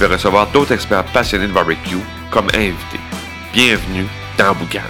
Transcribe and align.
vais 0.00 0.14
recevoir 0.14 0.50
d'autres 0.50 0.72
experts 0.72 1.04
passionnés 1.12 1.46
de 1.46 1.52
barbecue 1.52 2.00
comme 2.32 2.46
invités. 2.54 3.00
Bienvenue 3.52 4.06
dans 4.38 4.54
Boucan. 4.54 4.80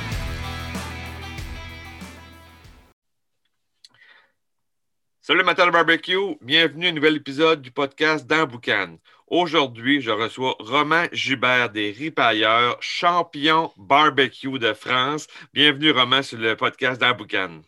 Salut 5.20 5.40
amateurs 5.40 5.66
de 5.66 5.72
barbecue, 5.72 6.36
bienvenue 6.40 6.86
à 6.86 6.90
un 6.90 6.92
nouvel 6.92 7.16
épisode 7.16 7.60
du 7.60 7.72
podcast 7.72 8.24
dans 8.24 8.46
Boucan. 8.46 8.98
Aujourd'hui, 9.26 10.00
je 10.00 10.12
reçois 10.12 10.54
Romain 10.60 11.06
Gibert 11.12 11.70
des 11.70 11.90
Ripailleurs, 11.90 12.76
champion 12.80 13.72
barbecue 13.76 14.60
de 14.60 14.72
France. 14.72 15.26
Bienvenue 15.52 15.90
Romain 15.90 16.22
sur 16.22 16.38
le 16.38 16.54
podcast 16.54 17.00
dans 17.00 17.16
Boucan. 17.16 17.62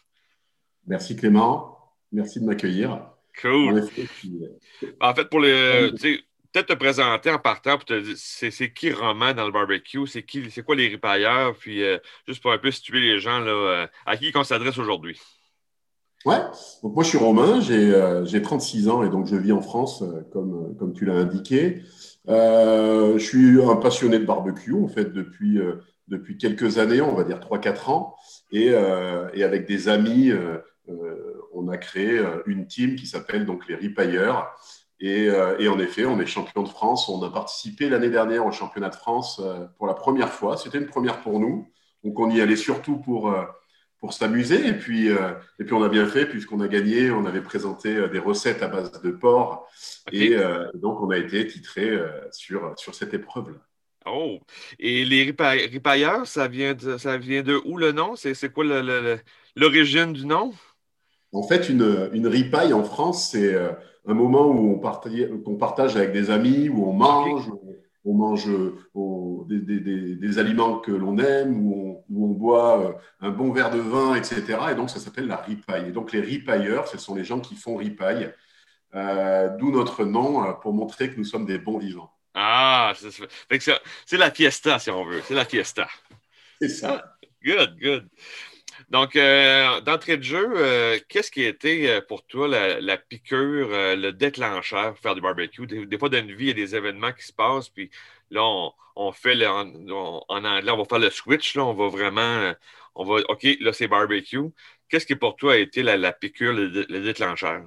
Merci 0.86 1.16
Clément, 1.16 1.76
merci 2.12 2.38
de 2.38 2.44
m'accueillir. 2.44 3.04
Cool. 3.40 3.82
En 5.00 5.14
fait, 5.14 5.24
pour 5.24 5.40
le, 5.40 5.92
peut-être 6.52 6.68
te 6.68 6.74
présenter 6.74 7.30
en 7.30 7.38
partant 7.38 7.76
pour 7.76 7.84
te 7.84 7.98
dire 7.98 8.14
c'est, 8.16 8.72
qui 8.72 8.92
Romain 8.92 9.34
dans 9.34 9.46
le 9.46 9.52
barbecue, 9.52 10.06
c'est 10.06 10.22
qui 10.22 10.50
c'est 10.50 10.62
quoi 10.62 10.76
les 10.76 10.88
ripailleurs, 10.88 11.54
puis 11.56 11.82
euh, 11.82 11.98
juste 12.26 12.42
pour 12.42 12.52
un 12.52 12.58
peu 12.58 12.70
situer 12.70 13.00
les 13.00 13.18
gens 13.18 13.40
là, 13.40 13.50
euh, 13.50 13.86
à 14.06 14.16
qui 14.16 14.30
on 14.34 14.44
s'adresse 14.44 14.78
aujourd'hui. 14.78 15.18
Ouais, 16.24 16.38
donc 16.82 16.94
moi 16.94 17.02
je 17.02 17.08
suis 17.08 17.18
Romain, 17.18 17.60
j'ai, 17.60 18.42
36 18.42 18.86
euh, 18.86 18.90
ans 18.90 19.02
et 19.02 19.08
donc 19.08 19.26
je 19.26 19.34
vis 19.34 19.52
en 19.52 19.62
France, 19.62 20.04
comme, 20.32 20.76
comme 20.78 20.92
tu 20.92 21.04
l'as 21.04 21.14
indiqué. 21.14 21.82
je 22.28 23.18
suis 23.18 23.60
un 23.62 23.76
passionné 23.76 24.18
de 24.18 24.26
barbecue 24.26 24.74
en 24.74 24.88
fait 24.88 25.12
depuis, 25.12 25.58
depuis 26.06 26.36
quelques 26.36 26.78
années, 26.78 27.00
on 27.00 27.14
va 27.14 27.24
dire 27.24 27.40
3-4 27.40 27.90
ans, 27.90 28.14
et, 28.52 28.66
et, 28.66 29.42
avec 29.42 29.66
des 29.66 29.88
amis, 29.88 30.30
on 31.52 31.68
a 31.68 31.76
créé 31.76 32.20
une 32.46 32.68
team 32.68 32.94
qui 32.94 33.06
s'appelle 33.06 33.44
donc 33.44 33.66
les 33.66 33.74
Ripailleurs. 33.74 34.54
Euh, 35.02 35.56
et, 35.58 35.68
en 35.68 35.78
effet, 35.78 36.04
on 36.04 36.20
est 36.20 36.26
champion 36.26 36.62
de 36.62 36.68
France. 36.68 37.08
On 37.08 37.22
a 37.22 37.30
participé 37.30 37.88
l'année 37.88 38.10
dernière 38.10 38.46
au 38.46 38.52
championnat 38.52 38.88
de 38.88 38.94
France 38.94 39.40
euh, 39.42 39.66
pour 39.76 39.86
la 39.86 39.94
première 39.94 40.32
fois. 40.32 40.56
C'était 40.56 40.78
une 40.78 40.86
première 40.86 41.20
pour 41.20 41.40
nous. 41.40 41.68
Donc, 42.04 42.18
on 42.18 42.30
y 42.30 42.40
allait 42.40 42.56
surtout 42.56 42.98
pour, 42.98 43.30
euh, 43.30 43.42
pour 43.98 44.12
s'amuser. 44.12 44.66
Et 44.66 44.74
puis, 44.74 45.08
et 45.08 45.64
puis, 45.64 45.72
on 45.72 45.82
a 45.82 45.88
bien 45.88 46.06
fait 46.06 46.26
puisqu'on 46.26 46.60
a 46.60 46.68
gagné. 46.68 47.10
On 47.10 47.24
avait 47.24 47.42
présenté 47.42 48.08
des 48.08 48.18
recettes 48.18 48.62
à 48.62 48.68
base 48.68 49.02
de 49.02 49.10
porc. 49.10 49.68
Et 50.12 50.36
donc, 50.74 51.00
on 51.00 51.10
a 51.10 51.18
été 51.18 51.46
titré 51.46 51.98
sur, 52.30 52.74
sur 52.76 52.94
cette 52.94 53.14
épreuve-là. 53.14 53.58
Oh! 54.06 54.40
Et 54.80 55.04
les 55.04 55.22
ripailleurs, 55.22 56.26
ça 56.26 56.48
vient 56.48 56.74
de, 56.74 56.96
ça 56.96 57.16
vient 57.18 57.42
de 57.42 57.60
où 57.64 57.76
le 57.76 57.92
nom? 57.92 58.16
C'est 58.16 58.52
quoi 58.52 58.64
l'origine 59.54 60.12
du 60.12 60.26
nom? 60.26 60.52
En 61.32 61.42
fait, 61.42 61.68
une, 61.68 62.10
une 62.12 62.26
ripaille 62.26 62.72
en 62.72 62.84
France, 62.84 63.30
c'est 63.30 63.54
un 64.06 64.14
moment 64.14 64.48
où 64.48 64.80
on 65.46 65.56
partage, 65.56 65.96
avec 65.96 66.12
des 66.12 66.30
amis, 66.30 66.68
où 66.68 66.86
on 66.86 66.92
mange, 66.92 67.50
on 68.04 68.14
mange 68.14 68.48
des, 69.48 70.38
aliments 70.38 70.78
que 70.78 70.92
l'on 70.92 71.18
aime, 71.18 71.66
où 71.66 72.04
on, 72.10 72.28
boit 72.28 72.80
euh, 72.80 72.92
un 73.20 73.30
bon 73.30 73.52
verre 73.52 73.70
de 73.70 73.78
vin, 73.78 74.14
etc. 74.14 74.58
Et 74.70 74.74
donc, 74.74 74.90
ça 74.90 74.98
s'appelle 74.98 75.26
la 75.26 75.36
ripaille. 75.36 75.88
Et 75.88 75.92
donc, 75.92 76.12
les 76.12 76.20
ripailleurs, 76.20 76.88
ce 76.88 76.98
sont 76.98 77.14
les 77.14 77.24
gens 77.24 77.40
qui 77.40 77.54
font 77.54 77.76
ripaille, 77.76 78.32
euh, 78.94 79.48
d'où 79.58 79.70
notre 79.70 80.04
nom, 80.04 80.44
euh, 80.44 80.52
pour 80.52 80.72
montrer 80.72 81.10
que 81.10 81.16
nous 81.16 81.24
sommes 81.24 81.46
des 81.46 81.58
bons 81.58 81.78
vivants. 81.78 82.12
Ah, 82.34 82.94
c'est 84.06 84.16
la 84.16 84.30
fiesta, 84.30 84.78
si 84.78 84.90
on 84.90 85.04
veut. 85.04 85.20
C'est 85.26 85.34
la 85.34 85.44
fiesta. 85.44 85.86
C'est 86.60 86.68
ça. 86.68 87.16
Good, 87.44 87.78
good. 87.78 88.08
Donc, 88.92 89.16
euh, 89.16 89.80
d'entrée 89.80 90.18
de 90.18 90.22
jeu, 90.22 90.52
euh, 90.54 90.98
qu'est-ce 91.08 91.30
qui 91.30 91.46
a 91.46 91.48
été 91.48 91.90
euh, 91.90 92.02
pour 92.06 92.26
toi 92.26 92.46
la, 92.46 92.96
piqûre, 92.98 93.68
le 93.70 94.10
déclencheur 94.10 94.92
pour 94.92 94.98
faire 94.98 95.14
du 95.14 95.22
barbecue? 95.22 95.66
Des, 95.66 95.98
fois, 95.98 96.10
dans 96.10 96.18
une 96.18 96.34
vie, 96.34 96.44
il 96.44 96.48
y 96.48 96.50
a 96.50 96.54
des 96.66 96.76
événements 96.76 97.12
qui 97.12 97.24
se 97.24 97.32
passent, 97.32 97.70
puis 97.70 97.90
là, 98.30 98.42
on, 98.94 99.12
fait 99.12 99.46
en 99.46 99.64
anglais, 100.28 100.70
on 100.70 100.76
va 100.76 100.84
faire 100.84 100.98
le 100.98 101.08
switch, 101.08 101.56
on 101.56 101.72
va 101.72 101.88
vraiment, 101.88 102.52
on 102.94 103.04
va, 103.06 103.22
OK, 103.30 103.46
là, 103.60 103.72
c'est 103.72 103.88
barbecue. 103.88 104.50
Qu'est-ce 104.90 105.06
qui 105.06 105.16
pour 105.16 105.36
toi 105.36 105.54
a 105.54 105.56
été 105.56 105.82
la, 105.82 106.12
piqûre, 106.12 106.52
le, 106.52 106.68
déclencheur? 107.00 107.62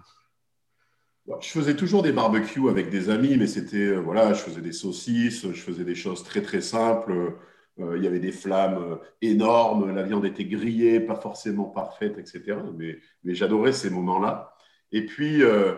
Je 1.42 1.48
faisais 1.48 1.76
toujours 1.76 2.04
des 2.04 2.12
barbecues 2.12 2.70
avec 2.70 2.92
des 2.92 3.10
amis, 3.10 3.36
mais 3.36 3.48
c'était, 3.48 3.96
voilà, 3.96 4.34
je 4.34 4.42
faisais 4.42 4.62
des 4.62 4.74
saucisses, 4.74 5.52
je 5.52 5.60
faisais 5.60 5.86
des 5.86 5.96
choses 5.96 6.24
très, 6.24 6.44
très 6.44 6.62
simples. 6.62 7.34
Euh, 7.80 7.98
il 7.98 8.04
y 8.04 8.08
avait 8.08 8.20
des 8.20 8.32
flammes 8.32 8.78
euh, 8.78 8.96
énormes, 9.22 9.94
la 9.94 10.04
viande 10.04 10.26
était 10.26 10.46
grillée, 10.46 11.00
pas 11.00 11.16
forcément 11.16 11.66
parfaite, 11.66 12.18
etc. 12.18 12.58
Mais, 12.78 13.00
mais 13.24 13.36
j'adorais 13.36 13.74
ces 13.74 13.90
moments-là. 13.90 14.54
Et 14.92 15.06
puis, 15.06 15.44
euh, 15.44 15.74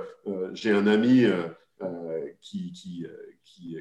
j'ai 0.54 0.72
un 0.72 0.86
ami 0.86 1.26
qui, 2.42 2.72
qui, 2.72 3.08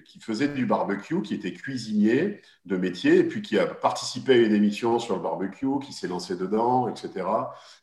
qui, 0.05 0.21
faisait 0.21 0.49
du 0.49 0.65
barbecue, 0.65 1.21
qui 1.23 1.35
était 1.35 1.53
cuisinier 1.53 2.41
de 2.65 2.77
métier, 2.77 3.19
et 3.19 3.25
puis 3.25 3.43
qui 3.43 3.59
a 3.59 3.67
participé 3.67 4.35
à 4.35 4.37
une 4.37 4.55
émission 4.55 4.99
sur 4.99 5.17
le 5.17 5.23
barbecue, 5.23 5.79
qui 5.85 5.93
s'est 5.93 6.09
lancé 6.09 6.37
dedans, 6.37 6.89
etc., 6.89 7.27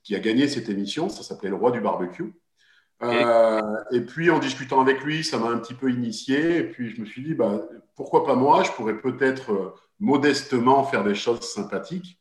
qui 0.03 0.15
a 0.15 0.19
gagné 0.19 0.47
cette 0.47 0.69
émission, 0.69 1.09
ça 1.09 1.21
s'appelait 1.21 1.49
Le 1.49 1.55
Roi 1.55 1.71
du 1.71 1.81
barbecue. 1.81 2.33
Et 3.01 4.01
puis 4.01 4.29
en 4.29 4.39
discutant 4.39 4.81
avec 4.81 5.03
lui, 5.03 5.23
ça 5.23 5.37
m'a 5.37 5.47
un 5.47 5.57
petit 5.57 5.73
peu 5.73 5.89
initié. 5.89 6.57
Et 6.57 6.63
puis 6.63 6.95
je 6.95 7.01
me 7.01 7.05
suis 7.05 7.23
dit, 7.23 7.33
bah, 7.33 7.61
pourquoi 7.95 8.25
pas 8.25 8.35
moi? 8.35 8.63
Je 8.63 8.71
pourrais 8.71 8.97
peut-être 8.97 9.75
modestement 9.99 10.83
faire 10.83 11.03
des 11.03 11.15
choses 11.15 11.41
sympathiques. 11.41 12.19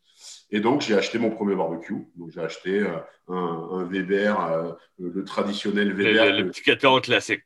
Et 0.52 0.60
donc, 0.60 0.82
j'ai 0.82 0.94
acheté 0.94 1.18
mon 1.18 1.30
premier 1.30 1.56
barbecue. 1.56 2.06
Donc, 2.16 2.30
j'ai 2.30 2.40
acheté 2.40 2.80
euh, 2.80 2.98
un, 3.28 3.84
Weber, 3.84 4.38
euh, 4.38 4.72
le 4.98 5.24
traditionnel 5.24 5.94
Weber. 5.94 6.32
Le, 6.32 6.50
petit 6.50 6.62
14 6.62 7.00
classique. 7.00 7.44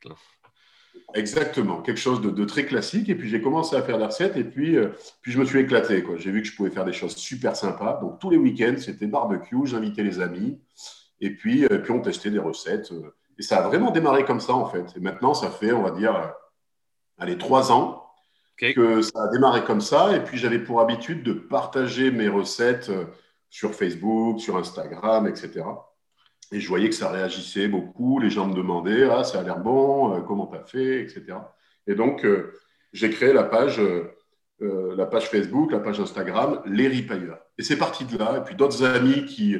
Exactement, 1.15 1.81
quelque 1.81 1.99
chose 1.99 2.21
de, 2.21 2.45
très 2.45 2.65
classique. 2.65 3.07
Et 3.07 3.15
puis, 3.15 3.29
j'ai 3.29 3.41
commencé 3.41 3.77
à 3.77 3.81
faire 3.81 3.97
des 3.97 4.05
recettes 4.05 4.35
et 4.35 4.43
puis, 4.43 4.75
euh, 4.75 4.89
puis 5.21 5.31
je 5.31 5.39
me 5.39 5.45
suis 5.45 5.59
éclaté. 5.59 6.03
J'ai 6.17 6.31
vu 6.31 6.41
que 6.41 6.47
je 6.49 6.55
pouvais 6.55 6.69
faire 6.69 6.83
des 6.83 6.91
choses 6.91 7.15
super 7.15 7.55
sympas. 7.55 7.97
Donc, 8.01 8.19
tous 8.19 8.29
les 8.29 8.37
week-ends, 8.37 8.75
c'était 8.77 9.07
barbecue. 9.07 9.65
J'invitais 9.65 10.03
les 10.03 10.19
amis. 10.19 10.59
Et 11.19 11.31
puis, 11.31 11.67
puis, 11.67 11.91
on 11.91 12.01
testait 12.01 12.29
des 12.29 12.39
recettes. 12.39 12.91
Et 13.37 13.41
ça 13.41 13.63
a 13.63 13.67
vraiment 13.67 13.91
démarré 13.91 14.25
comme 14.25 14.39
ça, 14.39 14.53
en 14.53 14.65
fait. 14.65 14.85
Et 14.95 14.99
maintenant, 14.99 15.33
ça 15.33 15.49
fait, 15.49 15.71
on 15.71 15.83
va 15.83 15.91
dire, 15.91 16.33
allez, 17.17 17.37
trois 17.37 17.71
ans 17.71 18.07
que 18.57 19.01
ça 19.01 19.23
a 19.23 19.27
démarré 19.27 19.63
comme 19.63 19.81
ça. 19.81 20.15
Et 20.15 20.23
puis, 20.23 20.37
j'avais 20.37 20.59
pour 20.59 20.81
habitude 20.81 21.23
de 21.23 21.33
partager 21.33 22.11
mes 22.11 22.27
recettes 22.27 22.89
euh, 22.89 23.05
sur 23.49 23.73
Facebook, 23.73 24.39
sur 24.39 24.57
Instagram, 24.57 25.27
etc. 25.27 25.63
Et 26.51 26.59
je 26.59 26.67
voyais 26.67 26.89
que 26.89 26.95
ça 26.95 27.09
réagissait 27.09 27.67
beaucoup. 27.67 28.19
Les 28.19 28.29
gens 28.29 28.47
me 28.47 28.55
demandaient 28.55 29.09
Ah, 29.09 29.23
ça 29.23 29.39
a 29.39 29.43
l'air 29.43 29.59
bon, 29.59 30.15
euh, 30.15 30.21
comment 30.21 30.47
tu 30.47 30.57
as 30.57 30.63
fait, 30.63 31.01
etc. 31.01 31.37
Et 31.85 31.95
donc, 31.95 32.25
euh, 32.25 32.53
j'ai 32.93 33.09
créé 33.09 33.33
la 33.33 33.43
page, 33.43 33.81
la 34.59 35.05
page 35.05 35.29
Facebook, 35.29 35.71
la 35.71 35.79
page 35.79 35.99
Instagram, 35.99 36.61
Les 36.65 36.87
Ripailleurs. 36.87 37.39
Et 37.57 37.63
c'est 37.63 37.77
parti 37.77 38.05
de 38.05 38.17
là. 38.17 38.37
Et 38.37 38.43
puis, 38.43 38.55
d'autres 38.55 38.83
amis 38.83 39.25
qui, 39.25 39.57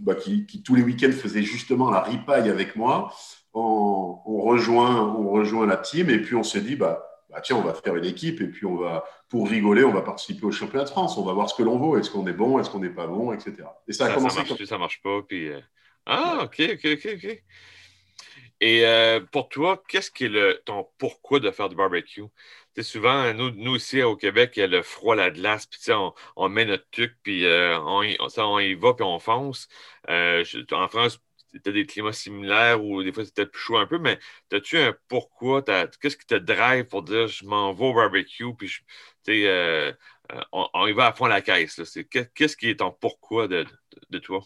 bah, 0.00 0.14
qui, 0.14 0.46
qui, 0.46 0.62
tous 0.62 0.74
les 0.74 0.82
week-ends, 0.82 1.12
faisaient 1.12 1.42
justement 1.42 1.90
la 1.90 2.00
ripaille 2.00 2.48
avec 2.48 2.76
moi, 2.76 3.12
on, 3.52 4.18
on, 4.24 4.40
rejoint, 4.40 5.14
on 5.16 5.30
rejoint 5.30 5.66
la 5.66 5.76
team. 5.76 6.10
Et 6.10 6.18
puis, 6.18 6.34
on 6.36 6.42
s'est 6.42 6.60
dit 6.60 6.76
bah, 6.76 7.04
bah, 7.34 7.40
tiens, 7.40 7.56
on 7.56 7.62
va 7.62 7.74
faire 7.74 7.96
une 7.96 8.04
équipe 8.04 8.40
et 8.40 8.46
puis 8.46 8.64
on 8.64 8.76
va, 8.76 9.04
pour 9.28 9.48
rigoler, 9.48 9.82
on 9.82 9.92
va 9.92 10.02
participer 10.02 10.46
au 10.46 10.52
championnat 10.52 10.84
de 10.84 10.90
France. 10.90 11.18
On 11.18 11.24
va 11.24 11.32
voir 11.32 11.50
ce 11.50 11.54
que 11.56 11.64
l'on 11.64 11.78
vaut. 11.78 11.98
Est-ce 11.98 12.08
qu'on 12.08 12.26
est 12.28 12.32
bon, 12.32 12.60
est-ce 12.60 12.70
qu'on 12.70 12.78
n'est 12.78 12.90
pas 12.90 13.08
bon, 13.08 13.32
etc. 13.32 13.56
Et 13.88 13.92
ça 13.92 14.06
a 14.06 14.14
commencé. 14.14 14.36
Ça 14.36 14.44
marche, 14.44 14.64
ça 14.64 14.78
marche 14.78 15.02
pas. 15.02 15.20
Puis, 15.26 15.48
euh, 15.48 15.60
Ah, 16.06 16.42
OK, 16.44 16.62
OK, 16.74 16.86
OK, 16.92 17.08
OK. 17.14 17.42
Et 18.60 18.86
euh, 18.86 19.20
pour 19.32 19.48
toi, 19.48 19.82
qu'est-ce 19.88 20.12
qui 20.12 20.26
est 20.26 20.28
le, 20.28 20.62
ton 20.64 20.86
pourquoi 20.96 21.40
de 21.40 21.50
faire 21.50 21.68
du 21.68 21.74
barbecue? 21.74 22.22
Souvent, 22.82 23.32
nous, 23.34 23.50
nous 23.50 23.72
aussi 23.72 24.02
au 24.02 24.16
Québec, 24.16 24.52
il 24.56 24.60
y 24.60 24.62
a 24.62 24.66
le 24.66 24.82
froid, 24.82 25.14
la 25.14 25.30
glace, 25.30 25.66
puis 25.66 25.80
on, 25.92 26.12
on 26.36 26.48
met 26.48 26.64
notre 26.64 26.88
truc, 26.90 27.16
puis 27.22 27.44
euh, 27.46 27.78
on, 27.80 28.02
y 28.02 28.74
va, 28.74 28.94
puis 28.94 29.04
on 29.04 29.18
fonce. 29.18 29.68
en 30.08 30.88
France, 30.88 31.20
tu 31.62 31.68
as 31.68 31.72
des 31.72 31.86
climats 31.86 32.12
similaires 32.12 32.82
ou 32.84 33.02
des 33.02 33.12
fois 33.12 33.24
c'était 33.24 33.46
plus 33.46 33.60
chaud 33.60 33.76
un 33.76 33.86
peu, 33.86 33.98
mais 33.98 34.18
as-tu 34.52 34.78
un 34.78 34.94
pourquoi? 35.08 35.62
Qu'est-ce 35.62 36.16
qui 36.16 36.26
te 36.26 36.34
drive 36.34 36.86
pour 36.86 37.02
dire 37.02 37.28
je 37.28 37.44
m'en 37.44 37.72
vais 37.72 37.84
au 37.84 37.94
barbecue 37.94 38.54
puis 38.54 39.46
euh, 39.46 39.92
euh, 40.32 40.40
on, 40.52 40.86
y 40.86 40.92
va 40.92 41.08
à 41.08 41.12
fond 41.12 41.26
la 41.26 41.40
caisse? 41.40 41.80
Qu'est-ce 42.34 42.56
qui 42.56 42.70
est 42.70 42.80
ton 42.80 42.90
pourquoi 42.90 43.48
de, 43.48 43.66
toi? 44.22 44.42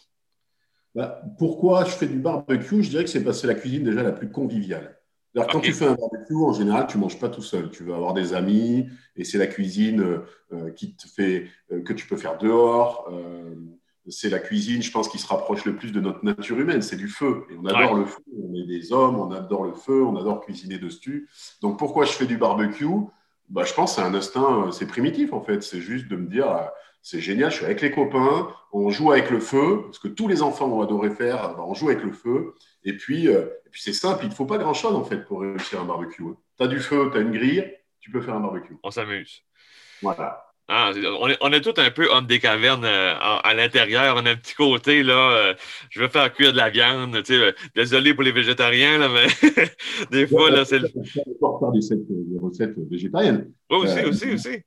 Bah, 0.95 1.21
pourquoi 1.37 1.85
je 1.85 1.91
fais 1.91 2.07
du 2.07 2.19
barbecue? 2.19 2.83
Je 2.83 2.89
dirais 2.89 3.03
que 3.03 3.09
c'est 3.09 3.23
parce 3.23 3.37
que 3.37 3.41
c'est 3.41 3.53
la 3.53 3.59
cuisine 3.59 3.83
déjà 3.83 4.03
la 4.03 4.11
plus 4.11 4.31
conviviale. 4.31 4.98
Quand 5.35 5.59
tu 5.59 5.73
fais 5.73 5.85
un 5.85 5.95
barbecue, 5.95 6.35
en 6.35 6.53
général, 6.53 6.87
tu 6.87 6.97
ne 6.97 7.03
manges 7.03 7.19
pas 7.19 7.29
tout 7.29 7.41
seul. 7.41 7.69
Tu 7.69 7.83
vas 7.83 7.95
avoir 7.95 8.13
des 8.13 8.33
amis 8.33 8.87
et 9.15 9.23
c'est 9.23 9.37
la 9.37 9.47
cuisine 9.47 10.01
euh, 10.01 10.25
euh, 10.53 10.71
qui 10.71 10.95
te 10.95 11.07
fait, 11.07 11.47
euh, 11.71 11.81
que 11.81 11.93
tu 11.93 12.07
peux 12.07 12.17
faire 12.17 12.37
dehors. 12.37 13.09
c'est 14.07 14.29
la 14.29 14.39
cuisine, 14.39 14.81
je 14.81 14.91
pense, 14.91 15.07
qui 15.07 15.19
se 15.19 15.27
rapproche 15.27 15.65
le 15.65 15.75
plus 15.75 15.91
de 15.91 15.99
notre 15.99 16.25
nature 16.25 16.59
humaine. 16.59 16.81
C'est 16.81 16.95
du 16.95 17.07
feu. 17.07 17.43
Et 17.51 17.55
on 17.61 17.65
adore 17.65 17.95
le 17.95 18.05
feu. 18.05 18.21
On 18.35 18.55
est 18.55 18.65
des 18.65 18.91
hommes, 18.91 19.19
on 19.19 19.31
adore 19.31 19.65
le 19.65 19.73
feu, 19.73 20.03
on 20.03 20.15
adore 20.15 20.41
cuisiner 20.41 20.79
dessus. 20.79 21.29
Donc 21.61 21.77
pourquoi 21.77 22.05
je 22.05 22.11
fais 22.11 22.25
du 22.25 22.37
barbecue? 22.37 22.87
Bah, 23.49 23.63
Je 23.65 23.73
pense 23.73 23.95
que 23.95 24.01
c'est 24.01 24.07
un 24.07 24.13
instinct, 24.15 24.71
c'est 24.71 24.87
primitif 24.87 25.31
en 25.33 25.41
fait. 25.41 25.61
C'est 25.61 25.81
juste 25.81 26.07
de 26.07 26.15
me 26.15 26.27
dire 26.27 26.71
c'est 27.01 27.21
génial, 27.21 27.51
je 27.51 27.57
suis 27.57 27.65
avec 27.65 27.81
les 27.81 27.91
copains, 27.91 28.49
on 28.71 28.89
joue 28.89 29.11
avec 29.11 29.29
le 29.29 29.39
feu, 29.39 29.81
parce 29.85 29.99
que 29.99 30.07
tous 30.07 30.27
les 30.27 30.41
enfants 30.41 30.67
vont 30.67 30.81
adorer 30.81 31.11
faire, 31.11 31.55
bah, 31.55 31.63
on 31.65 31.73
joue 31.73 31.89
avec 31.89 32.03
le 32.03 32.11
feu, 32.11 32.53
et 32.83 32.93
puis, 32.93 33.27
euh, 33.27 33.45
puis 33.71 33.81
c'est 33.81 33.93
simple, 33.93 34.23
il 34.23 34.29
ne 34.29 34.33
faut 34.33 34.45
pas 34.45 34.57
grand-chose 34.57 34.95
en 34.95 35.03
fait 35.03 35.25
pour 35.25 35.41
réussir 35.41 35.81
un 35.81 35.85
barbecue. 35.85 36.23
Tu 36.57 36.63
as 36.63 36.67
du 36.67 36.79
feu, 36.79 37.09
tu 37.11 37.17
as 37.17 37.21
une 37.21 37.31
grille, 37.31 37.73
tu 37.99 38.11
peux 38.11 38.21
faire 38.21 38.35
un 38.35 38.39
barbecue. 38.39 38.77
On 38.83 38.91
s'amuse. 38.91 39.43
Voilà. 40.01 40.45
Ah, 40.71 40.91
on, 41.19 41.27
est, 41.27 41.37
on 41.41 41.51
est 41.51 41.61
tous 41.61 41.81
un 41.81 41.89
peu 41.89 42.07
homme 42.11 42.27
des 42.27 42.39
cavernes 42.39 42.85
euh, 42.85 43.15
à, 43.17 43.55
l'intérieur. 43.55 44.15
On 44.17 44.25
a 44.27 44.29
un 44.29 44.35
petit 44.35 44.53
côté, 44.53 45.01
là, 45.01 45.31
euh, 45.31 45.53
je 45.89 45.99
veux 45.99 46.09
faire 46.09 46.31
cuire 46.31 46.51
de 46.51 46.57
la 46.57 46.69
viande. 46.69 47.23
Tu 47.23 47.33
sais, 47.33 47.55
désolé 47.73 48.13
pour 48.13 48.21
les 48.21 48.31
végétariens, 48.31 48.99
là, 48.99 49.09
mais 49.09 49.25
des 50.11 50.27
fois, 50.27 50.51
là, 50.51 50.65
c'est 50.65 50.77
le. 50.77 50.87
faire 50.87 51.23
des, 51.73 51.79
des 52.07 52.39
recettes 52.39 52.75
végétariennes. 52.87 53.51
Oui, 53.71 53.77
aussi, 53.77 54.05
aussi, 54.05 54.31
aussi. 54.33 54.63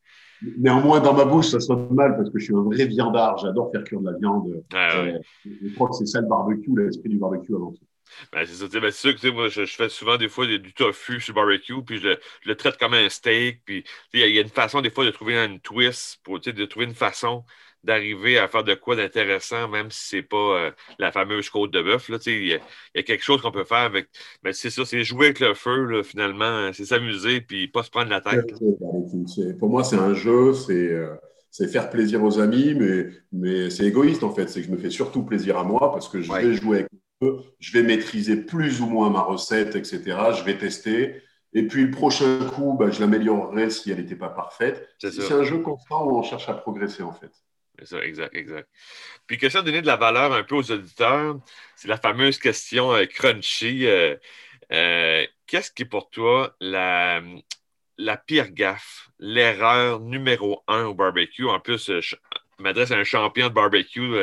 Néanmoins, 0.58 1.00
dans 1.00 1.14
ma 1.14 1.24
bouche, 1.24 1.48
ça 1.48 1.60
sonne 1.60 1.88
mal 1.90 2.16
parce 2.16 2.30
que 2.30 2.38
je 2.38 2.44
suis 2.44 2.54
un 2.54 2.62
vrai 2.62 2.86
viandard. 2.86 3.38
J'adore 3.38 3.70
faire 3.70 3.84
cuire 3.84 4.00
de 4.00 4.10
la 4.10 4.18
viande. 4.18 4.62
Ah, 4.72 4.98
euh, 4.98 5.18
je 5.44 5.74
crois 5.74 5.88
que 5.88 5.94
c'est 5.94 6.06
ça 6.06 6.20
le 6.20 6.26
barbecue, 6.26 6.70
l'esprit 6.76 7.10
du 7.10 7.18
barbecue 7.18 7.54
avant 7.54 7.72
tout. 7.72 7.84
Ben, 8.32 8.44
c'est 8.44 8.54
ça, 8.54 8.80
ben, 8.80 8.90
sûr 8.90 9.18
que 9.18 9.28
moi, 9.28 9.48
je, 9.48 9.64
fais 9.64 9.88
souvent 9.88 10.16
des 10.16 10.28
fois 10.28 10.46
du 10.46 10.72
tofu 10.74 11.20
sur 11.20 11.34
le 11.34 11.40
barbecue, 11.40 11.82
puis 11.84 11.98
je, 11.98 12.18
le 12.44 12.54
traite 12.56 12.76
comme 12.76 12.94
un 12.94 13.08
steak. 13.08 13.62
Puis 13.64 13.84
il 14.12 14.20
y, 14.20 14.38
a 14.38 14.42
une 14.42 14.48
façon 14.48 14.80
des 14.80 14.90
fois 14.90 15.04
de 15.04 15.10
trouver 15.10 15.36
une 15.36 15.60
twist, 15.60 16.20
pour, 16.22 16.40
de 16.40 16.64
trouver 16.66 16.86
une 16.86 16.94
façon 16.94 17.44
d'arriver 17.84 18.38
à 18.38 18.48
faire 18.48 18.64
de 18.64 18.74
quoi 18.74 18.96
d'intéressant, 18.96 19.68
même 19.68 19.90
si 19.90 20.08
c'est 20.08 20.22
pas 20.22 20.36
euh, 20.36 20.70
la 20.98 21.10
fameuse 21.10 21.50
côte 21.50 21.72
de 21.72 21.82
bœuf. 21.82 22.10
Il 22.26 22.46
y, 22.46 22.54
a 22.54 23.02
quelque 23.02 23.22
chose 23.22 23.42
qu'on 23.42 23.50
peut 23.50 23.64
faire 23.64 23.78
avec. 23.78 24.08
Mais 24.44 24.52
c'est 24.52 24.70
ça, 24.70 24.84
c'est 24.84 25.02
jouer 25.04 25.26
avec 25.26 25.40
le 25.40 25.54
feu, 25.54 25.84
là, 25.86 26.02
finalement. 26.02 26.72
C'est 26.72 26.84
s'amuser 26.84 27.40
puis 27.40 27.68
pas 27.68 27.82
se 27.82 27.90
prendre 27.90 28.10
la 28.10 28.20
tête. 28.20 28.52
Pour 29.58 29.68
moi, 29.68 29.84
c'est 29.84 29.96
un 29.96 30.14
jeu, 30.14 30.52
euh, 30.70 31.16
c'est. 31.50 31.68
faire 31.68 31.90
plaisir 31.90 32.22
aux 32.22 32.38
amis, 32.38 32.74
mais, 32.74 33.08
mais 33.32 33.70
c'est 33.70 33.86
égoïste 33.86 34.22
en 34.22 34.32
fait. 34.32 34.48
C'est 34.48 34.60
que 34.60 34.66
je 34.66 34.72
me 34.72 34.78
fais 34.78 34.90
surtout 34.90 35.24
plaisir 35.24 35.58
à 35.58 35.64
moi 35.64 35.92
parce 35.92 36.08
que 36.08 36.20
je 36.20 36.32
vais 36.32 36.54
jouer 36.54 36.78
avec 36.78 36.88
le 37.20 37.28
feu, 37.28 37.38
je 37.58 37.72
vais 37.72 37.82
maîtriser 37.82 38.36
plus 38.36 38.80
ou 38.80 38.86
moins 38.86 39.10
ma 39.10 39.22
recette, 39.22 39.74
etc. 39.74 40.00
Je 40.38 40.44
vais 40.44 40.56
tester. 40.56 41.22
Et 41.54 41.66
puis 41.66 41.84
le 41.84 41.90
prochain 41.90 42.38
coup, 42.54 42.74
bah, 42.78 42.90
je 42.90 43.00
l'améliorerai 43.00 43.68
si 43.68 43.90
elle 43.90 43.98
n'était 43.98 44.16
pas 44.16 44.30
parfaite. 44.30 44.88
C'est 44.98 45.32
un 45.32 45.42
jeu 45.42 45.58
constant 45.58 46.06
où 46.06 46.16
on 46.16 46.22
cherche 46.22 46.48
à 46.48 46.54
progresser 46.54 47.02
en 47.02 47.12
fait. 47.12 47.30
Ça, 47.84 48.04
exact, 48.04 48.34
exact. 48.34 48.68
Puis, 49.26 49.38
question 49.38 49.60
de 49.60 49.66
donner 49.66 49.82
de 49.82 49.86
la 49.86 49.96
valeur 49.96 50.32
un 50.32 50.44
peu 50.44 50.54
aux 50.56 50.70
auditeurs, 50.70 51.40
c'est 51.74 51.88
la 51.88 51.96
fameuse 51.96 52.38
question 52.38 52.92
euh, 52.92 53.06
crunchy. 53.06 53.86
Euh, 53.86 54.16
euh, 54.72 55.26
qu'est-ce 55.46 55.70
qui 55.72 55.82
est 55.82 55.86
pour 55.86 56.10
toi 56.10 56.54
la, 56.60 57.22
la 57.98 58.16
pire 58.16 58.50
gaffe, 58.50 59.08
l'erreur 59.18 60.00
numéro 60.00 60.62
un 60.68 60.84
au 60.84 60.94
barbecue? 60.94 61.48
En 61.48 61.60
plus, 61.60 62.00
je 62.00 62.16
m'adresse 62.58 62.92
à 62.92 62.96
un 62.96 63.04
champion 63.04 63.48
de 63.48 63.54
barbecue. 63.54 64.16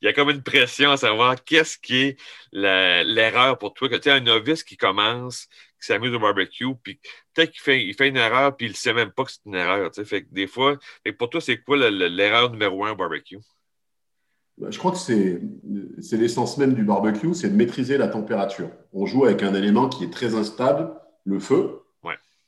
il 0.00 0.04
y 0.04 0.08
a 0.08 0.12
comme 0.12 0.30
une 0.30 0.42
pression 0.42 0.92
à 0.92 0.96
savoir 0.96 1.42
qu'est-ce 1.42 1.78
qui 1.78 1.96
est 2.02 2.20
l'erreur 2.52 3.58
pour 3.58 3.74
toi. 3.74 3.88
Que 3.88 3.96
tu 3.96 4.08
es 4.08 4.12
un 4.12 4.20
novice 4.20 4.62
qui 4.62 4.76
commence, 4.76 5.48
qui 5.80 5.86
s'amuse 5.86 6.14
au 6.14 6.18
barbecue, 6.18 6.74
puis 6.82 7.00
peut-être 7.34 7.50
qu'il 7.50 7.60
fait, 7.60 7.84
il 7.84 7.94
fait 7.94 8.08
une 8.08 8.16
erreur, 8.16 8.56
puis 8.56 8.66
il 8.66 8.70
ne 8.70 8.76
sait 8.76 8.92
même 8.92 9.10
pas 9.10 9.24
que 9.24 9.32
c'est 9.32 9.44
une 9.46 9.54
erreur. 9.54 9.90
Fait 10.04 10.22
que 10.22 10.28
des 10.32 10.46
fois, 10.46 10.76
pour 11.18 11.30
toi, 11.30 11.40
c'est 11.40 11.58
quoi 11.58 11.76
l'erreur 11.90 12.50
numéro 12.50 12.84
un 12.84 12.92
au 12.92 12.96
barbecue? 12.96 13.38
Ben, 14.58 14.70
je 14.70 14.78
crois 14.78 14.92
que 14.92 14.98
c'est 14.98 15.40
l'essence 16.12 16.58
même 16.58 16.74
du 16.74 16.84
barbecue, 16.84 17.34
c'est 17.34 17.48
de 17.48 17.56
maîtriser 17.56 17.96
la 17.96 18.08
température. 18.08 18.70
On 18.92 19.06
joue 19.06 19.24
avec 19.24 19.42
un 19.42 19.54
élément 19.54 19.88
qui 19.88 20.04
est 20.04 20.12
très 20.12 20.34
instable, 20.34 20.92
le 21.24 21.38
feu. 21.38 21.80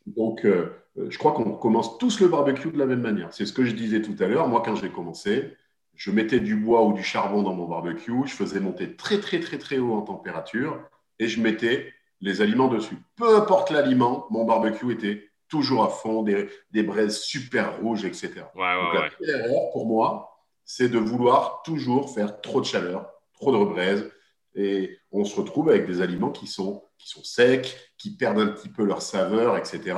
Donc, 0.04 0.44
euh, 0.44 0.66
je 0.96 1.16
crois 1.16 1.30
qu'on 1.30 1.52
commence 1.52 1.96
tous 1.96 2.20
le 2.20 2.26
barbecue 2.26 2.72
de 2.72 2.78
la 2.78 2.86
même 2.86 3.00
manière. 3.00 3.32
C'est 3.32 3.46
ce 3.46 3.52
que 3.52 3.64
je 3.64 3.72
disais 3.72 4.02
tout 4.02 4.16
à 4.18 4.26
l'heure. 4.26 4.48
Moi, 4.48 4.62
quand 4.64 4.74
j'ai 4.74 4.90
commencé, 4.90 5.54
je 5.94 6.10
mettais 6.10 6.40
du 6.40 6.56
bois 6.56 6.84
ou 6.84 6.92
du 6.92 7.02
charbon 7.02 7.42
dans 7.42 7.54
mon 7.54 7.66
barbecue, 7.66 8.26
je 8.26 8.32
faisais 8.32 8.60
monter 8.60 8.96
très, 8.96 9.20
très, 9.20 9.40
très, 9.40 9.58
très 9.58 9.78
haut 9.78 9.92
en 9.92 10.02
température 10.02 10.80
et 11.18 11.28
je 11.28 11.40
mettais 11.40 11.92
les 12.22 12.40
aliments 12.40 12.68
dessus. 12.68 12.96
Peu 13.16 13.36
importe 13.36 13.70
l'aliment, 13.70 14.26
mon 14.30 14.44
barbecue 14.44 14.92
était 14.92 15.28
toujours 15.48 15.84
à 15.84 15.88
fond, 15.88 16.22
des, 16.22 16.48
des 16.70 16.82
braises 16.82 17.20
super 17.20 17.78
rouges, 17.80 18.06
etc. 18.06 18.32
la 18.94 19.10
première 19.10 19.44
erreur 19.44 19.70
pour 19.72 19.86
moi, 19.86 20.38
c'est 20.64 20.88
de 20.88 20.98
vouloir 20.98 21.62
toujours 21.62 22.14
faire 22.14 22.40
trop 22.40 22.60
de 22.60 22.66
chaleur, 22.66 23.10
trop 23.34 23.52
de 23.52 23.64
braises, 23.70 24.10
et 24.54 24.98
on 25.10 25.24
se 25.24 25.38
retrouve 25.38 25.68
avec 25.68 25.86
des 25.86 26.00
aliments 26.00 26.30
qui 26.30 26.46
sont, 26.46 26.84
qui 26.96 27.08
sont 27.08 27.24
secs, 27.24 27.76
qui 27.98 28.16
perdent 28.16 28.38
un 28.38 28.46
petit 28.46 28.68
peu 28.68 28.84
leur 28.84 29.02
saveur, 29.02 29.58
etc. 29.58 29.96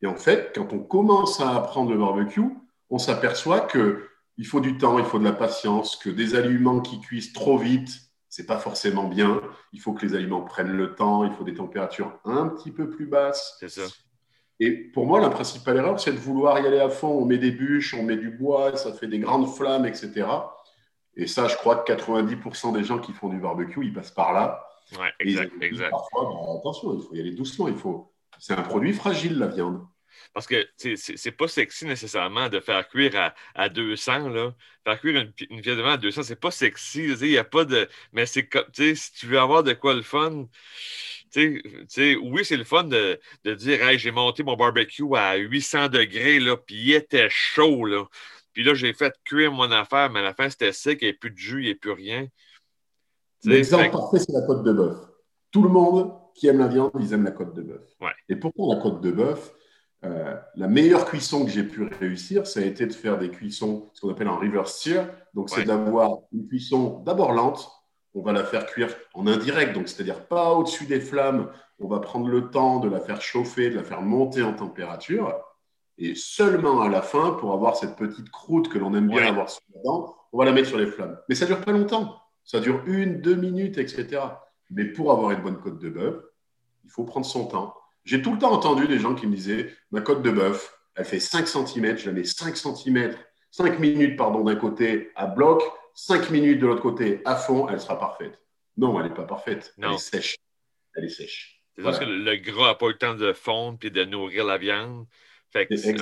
Et 0.00 0.06
en 0.06 0.16
fait, 0.16 0.52
quand 0.54 0.72
on 0.72 0.78
commence 0.78 1.40
à 1.40 1.54
apprendre 1.56 1.90
le 1.90 1.98
barbecue, 1.98 2.42
on 2.90 2.98
s'aperçoit 2.98 3.60
que 3.60 4.08
il 4.36 4.46
faut 4.46 4.60
du 4.60 4.78
temps, 4.78 4.98
il 4.98 5.04
faut 5.04 5.18
de 5.18 5.24
la 5.24 5.32
patience, 5.32 5.96
que 5.96 6.10
des 6.10 6.34
aliments 6.34 6.80
qui 6.80 7.00
cuisent 7.00 7.32
trop 7.32 7.56
vite, 7.56 7.90
c'est 8.34 8.46
pas 8.46 8.58
forcément 8.58 9.04
bien. 9.04 9.40
Il 9.72 9.80
faut 9.80 9.92
que 9.92 10.04
les 10.04 10.16
aliments 10.16 10.42
prennent 10.42 10.76
le 10.76 10.96
temps, 10.96 11.22
il 11.22 11.30
faut 11.30 11.44
des 11.44 11.54
températures 11.54 12.18
un 12.24 12.48
petit 12.48 12.72
peu 12.72 12.90
plus 12.90 13.06
basses. 13.06 13.56
C'est 13.60 13.68
ça. 13.68 13.82
Et 14.58 14.72
pour 14.72 15.06
moi, 15.06 15.20
la 15.20 15.30
principale 15.30 15.76
erreur, 15.76 16.00
c'est 16.00 16.12
de 16.12 16.18
vouloir 16.18 16.58
y 16.58 16.66
aller 16.66 16.80
à 16.80 16.88
fond. 16.88 17.10
On 17.10 17.26
met 17.26 17.38
des 17.38 17.52
bûches, 17.52 17.94
on 17.94 18.02
met 18.02 18.16
du 18.16 18.30
bois, 18.30 18.76
ça 18.76 18.92
fait 18.92 19.06
des 19.06 19.20
grandes 19.20 19.48
flammes, 19.48 19.86
etc. 19.86 20.26
Et 21.14 21.28
ça, 21.28 21.46
je 21.46 21.54
crois 21.54 21.76
que 21.76 21.92
90% 21.92 22.72
des 22.72 22.82
gens 22.82 22.98
qui 22.98 23.12
font 23.12 23.28
du 23.28 23.38
barbecue, 23.38 23.84
ils 23.84 23.92
passent 23.92 24.10
par 24.10 24.32
là. 24.32 24.66
Ouais, 24.98 25.12
exact, 25.20 25.52
exact. 25.60 25.90
Parfois, 25.90 26.24
bah, 26.24 26.58
attention, 26.58 26.92
il 26.92 27.02
faut 27.02 27.14
y 27.14 27.20
aller 27.20 27.36
doucement. 27.36 27.68
Il 27.68 27.76
faut... 27.76 28.12
C'est 28.40 28.54
un 28.54 28.62
produit 28.62 28.94
fragile, 28.94 29.38
la 29.38 29.46
viande. 29.46 29.80
Parce 30.32 30.46
que 30.46 30.66
c'est 30.76 31.32
pas 31.32 31.48
sexy 31.48 31.86
nécessairement 31.86 32.48
de 32.48 32.60
faire 32.60 32.88
cuire 32.88 33.16
à, 33.16 33.34
à 33.54 33.68
200. 33.68 34.28
Là. 34.30 34.54
Faire 34.84 35.00
cuire 35.00 35.20
une, 35.20 35.32
une 35.50 35.60
viande 35.60 35.80
à 35.80 35.96
200, 35.96 36.22
c'est 36.24 36.40
pas 36.40 36.50
sexy. 36.50 37.04
Il 37.20 37.28
n'y 37.28 37.38
a 37.38 37.44
pas 37.44 37.64
de. 37.64 37.88
Mais 38.12 38.26
c'est 38.26 38.46
comme. 38.46 38.64
Si 38.74 39.12
tu 39.12 39.26
veux 39.26 39.38
avoir 39.38 39.62
de 39.62 39.72
quoi 39.72 39.94
le 39.94 40.02
fun. 40.02 40.48
oui, 41.36 42.44
c'est 42.44 42.56
le 42.56 42.64
fun 42.64 42.84
de, 42.84 43.20
de 43.44 43.54
dire 43.54 43.82
hey, 43.86 43.98
j'ai 43.98 44.10
monté 44.10 44.42
mon 44.42 44.56
barbecue 44.56 45.04
à 45.16 45.36
800 45.36 45.88
degrés, 45.88 46.40
là, 46.40 46.56
puis 46.56 46.76
il 46.76 46.94
était 46.94 47.28
chaud. 47.30 47.84
Là. 47.84 48.04
Puis 48.54 48.62
là, 48.62 48.72
j'ai 48.74 48.92
fait 48.92 49.12
cuire 49.24 49.52
mon 49.52 49.70
affaire, 49.72 50.10
mais 50.10 50.20
à 50.20 50.22
la 50.22 50.34
fin, 50.34 50.48
c'était 50.48 50.72
sec, 50.72 50.98
il 51.02 51.04
n'y 51.04 51.08
avait 51.10 51.18
plus 51.18 51.30
de 51.30 51.36
jus, 51.36 51.58
il 51.58 51.64
n'y 51.64 51.70
avait 51.70 51.74
plus 51.74 51.90
rien. 51.90 52.28
L'exemple 53.44 53.90
parfait, 53.90 54.18
c'est 54.20 54.32
la 54.32 54.42
côte 54.42 54.62
de 54.62 54.72
bœuf. 54.72 54.96
Tout 55.50 55.62
le 55.62 55.68
monde 55.68 56.12
qui 56.34 56.46
aime 56.46 56.58
la 56.58 56.68
viande, 56.68 56.90
ils 56.98 57.12
aiment 57.12 57.24
la 57.24 57.32
côte 57.32 57.54
de 57.54 57.62
bœuf. 57.62 57.82
Et 58.28 58.36
pourquoi 58.36 58.74
la 58.74 58.80
côte 58.80 59.00
de 59.00 59.10
bœuf, 59.10 59.52
euh, 60.04 60.36
la 60.56 60.68
meilleure 60.68 61.04
cuisson 61.06 61.44
que 61.44 61.50
j'ai 61.50 61.64
pu 61.64 61.84
réussir, 61.84 62.46
ça 62.46 62.60
a 62.60 62.64
été 62.64 62.86
de 62.86 62.92
faire 62.92 63.18
des 63.18 63.30
cuissons, 63.30 63.90
ce 63.94 64.00
qu'on 64.00 64.10
appelle 64.10 64.28
en 64.28 64.38
reverse 64.38 64.78
sear. 64.78 65.08
Donc, 65.34 65.50
c'est 65.50 65.64
d'avoir 65.64 66.18
une 66.32 66.46
cuisson 66.46 67.02
d'abord 67.04 67.32
lente. 67.32 67.70
On 68.14 68.22
va 68.22 68.32
la 68.32 68.44
faire 68.44 68.66
cuire 68.66 68.94
en 69.14 69.26
indirect, 69.26 69.74
donc 69.74 69.88
c'est-à-dire 69.88 70.26
pas 70.26 70.52
au-dessus 70.52 70.86
des 70.86 71.00
flammes. 71.00 71.50
On 71.80 71.88
va 71.88 71.98
prendre 71.98 72.28
le 72.28 72.50
temps 72.50 72.78
de 72.78 72.88
la 72.88 73.00
faire 73.00 73.20
chauffer, 73.20 73.70
de 73.70 73.76
la 73.76 73.82
faire 73.82 74.02
monter 74.02 74.42
en 74.42 74.52
température. 74.52 75.34
Et 75.98 76.14
seulement 76.14 76.82
à 76.82 76.88
la 76.88 77.02
fin, 77.02 77.32
pour 77.32 77.52
avoir 77.52 77.76
cette 77.76 77.96
petite 77.96 78.30
croûte 78.30 78.68
que 78.68 78.78
l'on 78.78 78.94
aime 78.94 79.08
bien 79.08 79.26
avoir 79.26 79.50
sur 79.50 79.62
la 79.74 79.82
dent, 79.82 80.16
on 80.32 80.38
va 80.38 80.44
la 80.44 80.52
mettre 80.52 80.68
sur 80.68 80.78
les 80.78 80.86
flammes. 80.86 81.18
Mais 81.28 81.34
ça 81.34 81.46
dure 81.46 81.60
pas 81.60 81.72
longtemps. 81.72 82.20
Ça 82.44 82.60
dure 82.60 82.82
une, 82.86 83.20
deux 83.20 83.36
minutes, 83.36 83.78
etc. 83.78 84.20
Mais 84.70 84.84
pour 84.84 85.10
avoir 85.12 85.30
une 85.30 85.42
bonne 85.42 85.58
côte 85.58 85.78
de 85.78 85.88
bœuf, 85.88 86.16
il 86.84 86.90
faut 86.90 87.04
prendre 87.04 87.26
son 87.26 87.46
temps. 87.46 87.74
J'ai 88.04 88.20
tout 88.22 88.32
le 88.32 88.38
temps 88.38 88.52
entendu 88.52 88.86
des 88.86 88.98
gens 88.98 89.14
qui 89.14 89.26
me 89.26 89.34
disaient 89.34 89.74
ma 89.90 90.00
côte 90.00 90.22
de 90.22 90.30
bœuf, 90.30 90.78
elle 90.94 91.04
fait 91.04 91.20
5 91.20 91.48
cm, 91.48 91.96
je 91.96 92.06
la 92.06 92.12
mets 92.12 92.24
5 92.24 92.56
cm, 92.56 93.16
5 93.50 93.78
minutes 93.78 94.16
pardon, 94.16 94.44
d'un 94.44 94.56
côté 94.56 95.10
à 95.14 95.26
bloc, 95.26 95.62
5 95.94 96.30
minutes 96.30 96.60
de 96.60 96.66
l'autre 96.66 96.82
côté 96.82 97.22
à 97.24 97.36
fond, 97.36 97.68
elle 97.68 97.80
sera 97.80 97.98
parfaite. 97.98 98.38
Non, 98.76 98.98
elle 99.00 99.08
n'est 99.08 99.14
pas 99.14 99.24
parfaite. 99.24 99.74
Elle 99.78 99.92
est 99.92 99.98
sèche. 99.98 100.36
Elle 100.94 101.04
est 101.04 101.08
sèche. 101.08 101.62
C'est 101.76 101.82
parce 101.82 101.98
que 101.98 102.04
le 102.04 102.36
gras 102.36 102.68
n'a 102.68 102.74
pas 102.74 102.86
eu 102.86 102.90
le 102.90 102.98
temps 102.98 103.14
de 103.14 103.32
fondre 103.32 103.78
et 103.82 103.90
de 103.90 104.04
nourrir 104.04 104.44
la 104.44 104.58
viande. 104.58 105.06
Fait 105.50 105.66
que, 105.66 105.76
c'est 105.76 105.92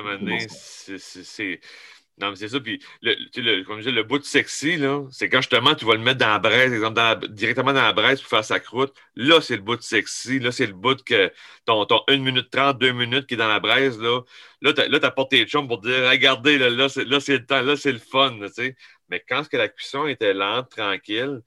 non, 2.19 2.31
mais 2.31 2.37
c'est 2.37 2.49
ça. 2.49 2.61
Puis, 2.61 2.81
le, 3.01 3.63
comme 3.65 3.81
je 3.81 3.89
dis, 3.89 3.95
le 3.95 4.03
bout 4.03 4.19
de 4.19 4.25
sexy, 4.25 4.79
c'est 5.11 5.29
quand 5.29 5.41
justement 5.41 5.75
tu 5.75 5.87
vas 5.87 5.95
le 5.95 6.01
mettre 6.01 6.19
dans 6.19 6.29
la 6.29 6.39
braise, 6.39 6.73
exemple, 6.73 7.29
directement 7.29 7.73
dans 7.73 7.83
la 7.83 7.93
braise 7.95 8.21
pour 8.21 8.29
faire 8.29 8.45
sa 8.45 8.61
croûte. 8.61 8.95
Là, 9.17 9.41
c'est 9.41 9.57
le 9.57 9.63
bout 9.63 9.77
de 9.77 9.83
sexy. 9.83 10.39
Là, 10.39 10.53
c'est 10.53 10.67
le 10.67 10.75
bout 10.75 11.03
que 11.03 11.33
ton, 11.65 11.87
ton 11.87 12.03
1 12.09 12.19
minute 12.19 12.51
30, 12.51 12.79
2 12.79 12.93
minutes 12.93 13.27
qui 13.27 13.35
est 13.35 13.39
dans 13.39 13.49
la 13.49 13.61
braise. 13.61 13.99
Là, 13.99 14.21
là 14.61 14.73
tu 14.75 15.07
apportes 15.07 15.31
tes 15.31 15.45
chums 15.47 15.67
pour 15.67 15.81
dire 15.81 16.09
Regardez, 16.11 16.59
là, 16.59 16.89
c'est 16.89 17.05
le 17.05 17.47
temps, 17.47 17.63
là, 17.63 17.77
c'est 17.77 17.93
le 17.93 17.99
fun. 17.99 18.39
sais. 18.53 18.77
Mais 19.09 19.25
quand 19.27 19.49
que 19.49 19.57
la 19.57 19.69
cuisson 19.69 20.07
était 20.07 20.35
lente, 20.35 20.71
tranquille, 20.71 21.41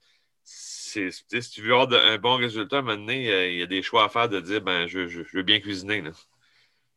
si 0.44 1.50
tu 1.52 1.62
veux 1.62 1.74
avoir 1.74 2.04
un 2.06 2.18
bon 2.18 2.36
résultat, 2.36 2.82
maintenant, 2.82 3.12
euh, 3.12 3.48
il 3.48 3.58
y 3.58 3.62
a 3.62 3.66
des 3.66 3.82
choix 3.82 4.04
à 4.04 4.08
faire 4.08 4.28
de 4.28 4.40
dire 4.40 4.60
ben, 4.62 4.86
je, 4.86 5.22
veux 5.32 5.42
bien 5.42 5.60
cuisiner. 5.60 6.02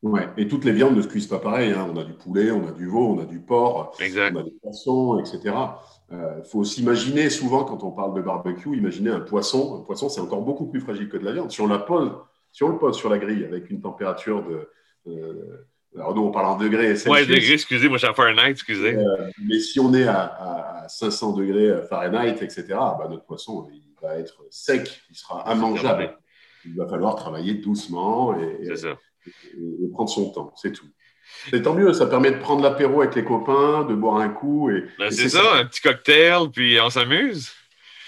Oui, 0.01 0.22
et 0.38 0.48
toutes 0.48 0.63
les 0.63 0.72
viandes 0.72 0.96
ne 0.96 1.01
se 1.01 1.08
cuisent 1.08 1.27
pas 1.27 1.39
pareil. 1.39 1.74
Hein. 1.74 1.89
On 1.94 1.98
a 1.98 2.06
du 2.06 2.13
poulet, 2.13 2.51
on 2.51 2.65
a 2.68 2.72
du 2.72 2.88
veau, 2.88 3.15
on 3.15 3.20
a 3.20 3.25
du 3.25 3.39
porc, 3.39 3.94
on 4.00 4.38
a 4.38 4.44
des 4.44 4.53
poissons, 4.62 5.20
etc. 5.20 5.53
Il 6.12 6.15
euh, 6.15 6.44
faut 6.44 6.63
s'imaginer 6.63 7.29
souvent, 7.29 7.65
quand 7.65 7.84
on 7.84 7.91
parle 7.91 8.15
de 8.15 8.22
barbecue, 8.22 8.77
imaginer 8.77 9.10
un 9.10 9.20
poisson. 9.20 9.77
Un 9.82 9.84
poisson, 9.84 10.08
c'est 10.08 10.22
encore 10.22 10.41
beaucoup 10.41 10.68
plus 10.68 10.79
fragile 10.79 11.10
que 11.10 11.18
de 11.18 11.25
la 11.25 11.34
viande. 11.34 11.51
Si 11.51 11.60
on, 11.60 11.68
la 11.68 11.79
pose, 11.79 12.12
si 12.53 12.63
on 12.63 12.70
le 12.70 12.77
pose 12.77 12.98
sur 12.98 13.10
la 13.10 13.18
grille 13.18 13.44
avec 13.44 13.70
une 13.70 13.82
température 13.82 14.44
de. 14.48 14.70
Euh, 15.08 15.68
alors 15.96 16.15
nous, 16.15 16.22
on 16.22 16.32
parle 16.32 16.46
en 16.46 16.58
degrés. 16.58 16.94
Oui, 17.08 17.27
degrés, 17.27 17.53
excusez, 17.53 17.89
moi 17.89 17.98
en 18.10 18.13
Fahrenheit, 18.13 18.51
excusez. 18.51 18.96
Euh, 18.96 19.29
mais 19.46 19.60
si 19.60 19.82
on 19.82 19.94
est 19.94 20.08
à, 20.08 20.86
500 20.88 21.34
degrés 21.34 21.84
Fahrenheit, 21.89 22.41
etc., 22.41 22.65
bah, 22.70 23.08
notre 23.10 23.25
poisson, 23.25 23.68
il 23.74 23.84
va 24.01 24.18
être 24.18 24.46
sec, 24.50 25.01
il 25.10 25.15
sera 25.15 25.44
immangeable. 25.53 26.18
Il 26.65 26.75
va 26.75 26.88
falloir 26.88 27.15
travailler 27.15 27.56
doucement 27.56 28.36
et, 28.39 28.65
et, 28.65 28.75
prendre 29.94 30.10
son 30.10 30.32
temps, 30.32 30.54
c'est 30.56 30.72
tout. 30.72 30.88
C'est 31.50 31.62
tant 31.62 31.74
mieux, 31.74 31.94
ça 31.94 32.08
permet 32.08 32.32
de 32.32 32.40
prendre 32.40 32.64
l'apéro 32.64 33.02
avec 33.02 33.16
les 33.16 33.24
copains, 33.24 33.86
de 33.86 33.94
boire 33.94 34.18
un 34.18 34.30
coup. 34.30 34.70
Et, 34.70 34.84
ben, 34.98 35.12
c'est 35.12 35.30
ça, 35.30 35.56
un 35.56 35.66
petit 35.66 35.82
cocktail, 35.82 36.50
puis 36.52 36.80
on 36.82 36.90
s'amuse. 36.90 37.52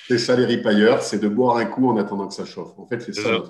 C'est 0.08 0.18
ça 0.18 0.36
les 0.36 0.46
ripailleurs, 0.46 1.02
c'est 1.02 1.20
de 1.20 1.28
boire 1.28 1.58
un 1.58 1.66
coup 1.66 1.90
en 1.90 1.98
attendant 1.98 2.28
que 2.28 2.34
ça 2.34 2.46
chauffe. 2.46 2.78
En 2.78 2.88
fait, 2.88 3.00
c'est 3.00 3.14
ça. 3.14 3.44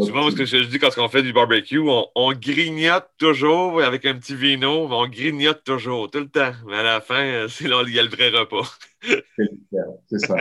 Souvent, 0.00 0.30
ce 0.30 0.36
que 0.36 0.46
je 0.46 0.56
dis 0.64 0.78
quand 0.78 0.96
on 0.96 1.08
fait 1.08 1.22
du 1.22 1.34
barbecue, 1.34 1.80
on, 1.80 2.32
grignote 2.32 3.10
toujours 3.18 3.82
avec 3.82 4.06
un 4.06 4.14
petit 4.14 4.34
vino, 4.34 4.88
on 4.90 5.06
grignote 5.06 5.62
toujours, 5.64 6.10
tout 6.10 6.20
le 6.20 6.30
temps. 6.30 6.52
Mais 6.66 6.76
à 6.76 6.82
la 6.82 7.00
fin, 7.02 7.46
c'est 7.48 7.68
là 7.68 7.82
il 7.86 7.92
y 7.92 7.98
a 7.98 8.02
le 8.02 8.08
vrai 8.08 8.30
repas. 8.30 8.74
c'est 9.02 10.18
ça. 10.18 10.36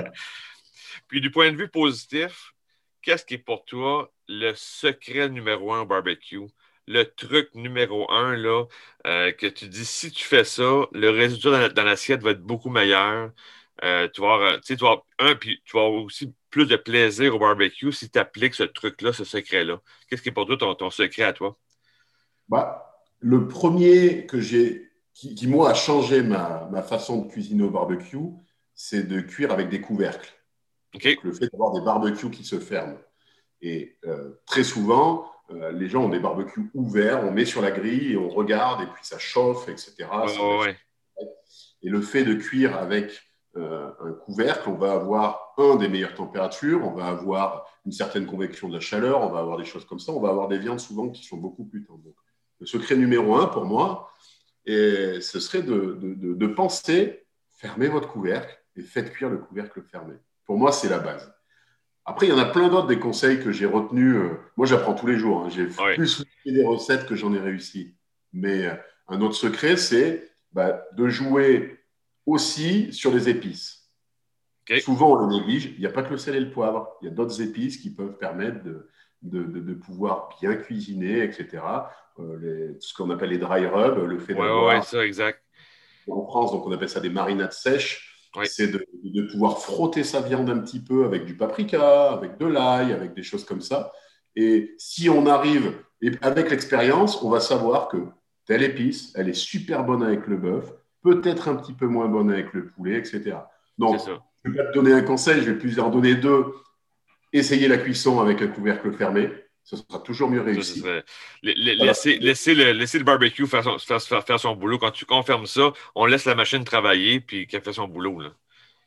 Puis 1.10 1.20
du 1.20 1.32
point 1.32 1.52
de 1.52 1.58
vue 1.58 1.68
positif, 1.68 2.54
qu'est-ce 3.02 3.26
qui 3.26 3.34
est 3.34 3.40
pour 3.40 3.66
toi 3.66 4.10
le 4.32 4.54
secret 4.56 5.30
numéro 5.30 5.74
un 5.74 5.82
au 5.82 5.86
barbecue? 5.86 6.48
Le 6.88 7.04
truc 7.04 7.54
numéro 7.54 8.10
un, 8.12 8.36
là, 8.36 8.66
euh, 9.06 9.32
que 9.32 9.48
tu 9.48 9.68
dis, 9.68 9.86
si 9.86 10.12
tu 10.12 10.24
fais 10.26 10.44
ça, 10.44 10.88
le 10.92 11.10
résultat 11.10 11.70
dans 11.70 11.84
l'assiette 11.84 12.22
va 12.24 12.32
être 12.32 12.42
beaucoup 12.42 12.70
meilleur. 12.70 13.32
Euh, 13.84 14.08
tu, 14.14 14.22
vas 14.22 14.34
avoir, 14.34 14.62
tu, 14.62 14.76
un, 15.20 15.36
puis 15.36 15.62
tu 15.66 15.78
vas 15.78 15.86
avoir 15.86 16.04
aussi 16.04 16.34
plus 16.50 16.66
de 16.66 16.76
plaisir 16.76 17.36
au 17.36 17.40
barbecue 17.40 17.92
si 17.92 18.10
tu 18.10 18.20
appliques 18.20 18.56
ce 18.56 18.64
truc-là, 18.64 19.14
ce 19.14 19.24
secret-là. 19.24 19.80
Qu'est-ce 20.08 20.22
qui 20.22 20.30
est 20.30 20.34
pour 20.34 20.46
toi 20.46 20.76
ton, 20.76 20.90
secret 20.90 21.24
à 21.24 21.34
toi? 21.34 21.58
Bah, 22.50 23.04
le 23.20 23.48
premier 23.48 24.26
que 24.26 24.40
j'ai, 24.40 24.92
qui, 25.14 25.48
moi, 25.48 25.70
a 25.70 25.74
changé 25.74 26.24
ma, 26.24 26.68
ma 26.72 26.82
façon 26.82 27.24
de 27.24 27.32
cuisiner 27.32 27.64
au 27.64 27.70
barbecue, 27.70 28.18
c'est 28.74 29.08
de 29.08 29.22
cuire 29.22 29.52
avec 29.52 29.70
des 29.70 29.82
couvercles 29.82 30.34
le 31.24 31.32
fait 31.32 31.50
d'avoir 31.52 31.72
des 31.74 31.82
barbecues 31.82 32.32
qui 32.32 32.44
se 32.44 32.60
ferment. 32.60 32.98
Et 33.62 33.98
euh, 34.06 34.32
très 34.46 34.64
souvent, 34.64 35.32
euh, 35.52 35.72
les 35.72 35.88
gens 35.88 36.06
ont 36.06 36.10
des 36.10 36.20
barbecues 36.20 36.70
ouverts, 36.74 37.24
on 37.24 37.32
met 37.32 37.46
sur 37.46 37.62
la 37.62 37.72
grille 37.72 38.14
et 38.14 38.18
on 38.18 38.30
regarde, 38.30 38.82
et 38.82 38.88
puis 38.88 39.06
ça 39.06 39.20
chauffe, 39.20 39.70
etc. 39.70 40.08
Et 41.84 41.90
le 41.90 42.02
fait 42.02 42.24
de 42.24 42.34
cuire 42.34 42.78
avec 42.78 43.22
euh, 43.58 43.92
un 44.00 44.14
couvercle, 44.14 44.70
on 44.70 44.76
va 44.76 44.94
avoir, 44.94 45.54
un, 45.58 45.76
des 45.76 45.90
meilleures 45.90 46.16
températures, 46.16 46.86
on 46.86 46.92
va 46.92 47.08
avoir 47.08 47.68
une 47.86 47.92
certaine 47.92 48.26
convection 48.26 48.70
de 48.70 48.74
la 48.74 48.80
chaleur, 48.80 49.22
on 49.22 49.30
va 49.30 49.40
avoir 49.40 49.58
des 49.58 49.66
choses 49.66 49.86
comme 49.86 50.00
ça, 50.00 50.12
on 50.12 50.20
va 50.20 50.30
avoir 50.30 50.48
des 50.48 50.58
viandes 50.58 50.80
souvent 50.80 51.10
qui 51.10 51.24
sont 51.24 51.38
beaucoup 51.38 51.66
plus 51.66 51.84
tendres. 51.84 52.14
le 52.60 52.66
secret 52.66 52.96
numéro 52.96 53.36
un 53.36 53.48
pour 53.48 53.66
moi, 53.66 54.10
et 54.66 55.20
ce 55.22 55.40
serait 55.40 55.64
de, 55.64 55.98
de, 56.00 56.34
de 56.34 56.48
penser, 56.48 57.26
fermez 57.58 57.88
votre 57.88 58.08
couvercle 58.08 58.58
et 58.76 58.84
faites 58.84 59.12
cuire 59.12 59.30
le 59.30 59.38
couvercle 59.38 59.82
fermé. 59.82 60.16
Pour 60.46 60.58
moi, 60.58 60.72
c'est 60.72 60.90
la 60.90 61.00
base. 61.00 61.34
Après, 62.06 62.26
il 62.26 62.30
y 62.30 62.34
en 62.34 62.40
a 62.40 62.46
plein 62.46 62.68
d'autres 62.68 62.88
des 62.88 63.00
conseils 63.00 63.40
que 63.40 63.52
j'ai 63.52 63.66
retenus. 63.66 64.16
Euh, 64.16 64.40
moi, 64.58 64.66
j'apprends 64.66 64.94
tous 64.94 65.08
les 65.08 65.18
jours. 65.18 65.44
Hein. 65.44 65.50
J'ai 65.50 65.68
plus 65.68 66.24
fait 66.44 66.52
des 66.52 66.66
recettes 66.66 67.06
que 67.06 67.16
j'en 67.16 67.34
ai 67.34 67.40
réussi. 67.40 67.96
Mais 68.34 68.66
euh, 68.66 68.76
un 69.08 69.22
autre 69.22 69.36
secret, 69.36 69.78
c'est 69.78 70.32
bah, 70.52 70.84
de 70.94 71.08
jouer 71.08 71.80
aussi 72.26 72.92
sur 72.92 73.12
les 73.12 73.30
épices. 73.30 73.90
Souvent, 74.84 75.14
on 75.14 75.28
le 75.28 75.28
néglige. 75.28 75.74
Il 75.76 75.80
n'y 75.80 75.86
a 75.86 75.92
pas 75.92 76.02
que 76.02 76.12
le 76.12 76.18
sel 76.18 76.36
et 76.36 76.40
le 76.40 76.50
poivre. 76.50 76.96
Il 77.02 77.06
y 77.06 77.12
a 77.12 77.14
d'autres 77.14 77.42
épices 77.42 77.78
qui 77.78 77.94
peuvent 77.94 78.18
permettre 78.18 78.64
de, 78.64 78.88
de, 79.22 79.74
pouvoir 79.74 80.30
bien 80.40 80.56
cuisiner, 80.56 81.24
etc. 81.24 81.62
Euh, 82.20 82.74
ce 82.80 82.94
qu'on 82.94 83.10
appelle 83.10 83.32
les 83.32 83.38
dry 83.38 83.66
rubs, 83.66 83.98
le 83.98 84.18
fait 84.18 84.34
d'avoir… 84.34 84.76
Oui, 84.76 84.84
ça, 84.84 85.06
exact. 85.06 85.44
En 86.08 86.26
France, 86.26 86.52
donc 86.52 86.66
on 86.66 86.72
appelle 86.72 86.90
ça 86.90 87.00
des 87.00 87.10
marinades 87.10 87.52
sèches 87.52 88.11
c'est 88.46 88.68
de, 88.68 88.86
pouvoir 89.32 89.60
frotter 89.60 90.04
sa 90.04 90.22
viande 90.22 90.50
un 90.50 90.60
petit 90.60 90.80
peu 90.80 91.06
avec 91.06 91.26
du 91.26 91.36
paprika, 91.36 92.12
avec 92.12 92.38
de 92.38 92.46
l'ail, 92.46 92.94
avec 92.94 93.14
des 93.14 93.24
choses 93.24 93.44
comme 93.44 93.62
ça. 93.62 93.92
Et 94.36 94.74
si 94.78 95.10
on 95.10 95.26
arrive, 95.28 95.74
et 96.02 96.12
avec 96.22 96.50
l'expérience, 96.50 97.22
on 97.24 97.30
va 97.30 97.40
savoir 97.40 97.90
que 97.90 97.98
telle 98.46 98.64
épice, 98.64 99.14
elle 99.16 99.30
est 99.30 99.34
super 99.34 99.84
bonne 99.84 100.04
avec 100.04 100.28
le 100.28 100.38
bœuf, 100.38 100.74
peut-être 101.04 101.48
un 101.48 101.56
petit 101.56 101.74
peu 101.74 101.88
moins 101.88 102.08
bonne 102.08 102.32
avec 102.32 102.54
le 102.54 102.68
poulet, 102.68 102.98
etc. 102.98 103.38
Donc, 103.78 104.00
je 104.44 104.52
vais 104.52 104.58
pas 104.58 104.70
te 104.70 104.74
donner 104.74 104.94
un 104.94 105.02
conseil, 105.02 105.42
je 105.42 105.52
vais 105.52 105.58
plus 105.58 105.80
en 105.80 105.90
donner 105.90 106.16
deux. 106.16 106.46
Essayez 107.34 107.68
la 107.68 107.78
cuisson 107.78 108.20
avec 108.20 108.42
un 108.42 108.48
couvercle 108.48 108.92
fermé 108.94 109.32
ce 109.64 109.78
sera 109.78 110.00
toujours 110.00 110.30
mieux 110.30 110.42
réussi. 110.42 110.84
laisser, 111.44 112.54
le, 112.54 113.04
barbecue 113.04 113.46
faire 113.48 113.64
son, 113.64 113.78
faire, 114.00 114.40
son, 114.40 114.56
boulot. 114.56 114.78
Quand 114.78 114.92
tu 114.92 115.06
confirmes 115.06 115.46
ça, 115.46 115.72
on 115.96 116.06
laisse 116.06 116.26
la 116.26 116.36
machine 116.36 116.64
travailler 116.64 117.20
puis 117.20 117.48
qu'elle 117.48 117.62
fait 117.62 117.74
son 117.74 117.88
boulot. 117.88 118.20
Là. 118.20 118.34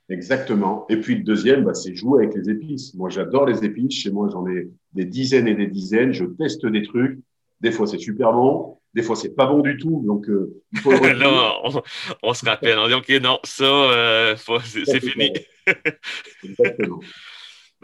Exactement. 0.08 0.86
Et 0.90 0.98
puis 0.98 1.16
le 1.16 1.22
deuxième, 1.22 1.64
bah, 1.64 1.74
c'est 1.74 1.94
jouer 1.94 2.24
avec 2.24 2.36
les 2.36 2.50
épices. 2.50 2.94
Moi, 2.94 3.08
j'adore 3.08 3.46
les 3.46 3.64
épices. 3.64 3.94
Chez 3.94 4.10
moi, 4.10 4.28
j'en 4.30 4.46
ai 4.46 4.68
des 4.92 5.04
dizaines 5.04 5.48
et 5.48 5.54
des 5.54 5.66
dizaines. 5.66 6.12
Je 6.12 6.24
teste 6.24 6.66
des 6.66 6.82
trucs. 6.82 7.18
Des 7.60 7.72
fois, 7.72 7.86
c'est 7.86 7.98
super 7.98 8.32
bon. 8.32 8.78
Des 8.92 9.02
fois, 9.02 9.16
c'est 9.16 9.34
pas 9.34 9.46
bon 9.46 9.60
du 9.60 9.76
tout. 9.78 10.02
Donc, 10.06 10.28
euh, 10.28 10.62
il 10.72 10.80
faut 10.80 10.90
non, 11.16 11.82
on, 12.22 12.34
se 12.34 12.44
rappelle. 12.44 12.78
On 12.78 12.86
dit, 12.88 12.94
OK, 12.94 13.08
non, 13.22 13.38
ça, 13.42 13.64
euh, 13.64 14.36
c'est 14.64 15.00
fini. 15.00 15.32
Exactement. 16.44 17.00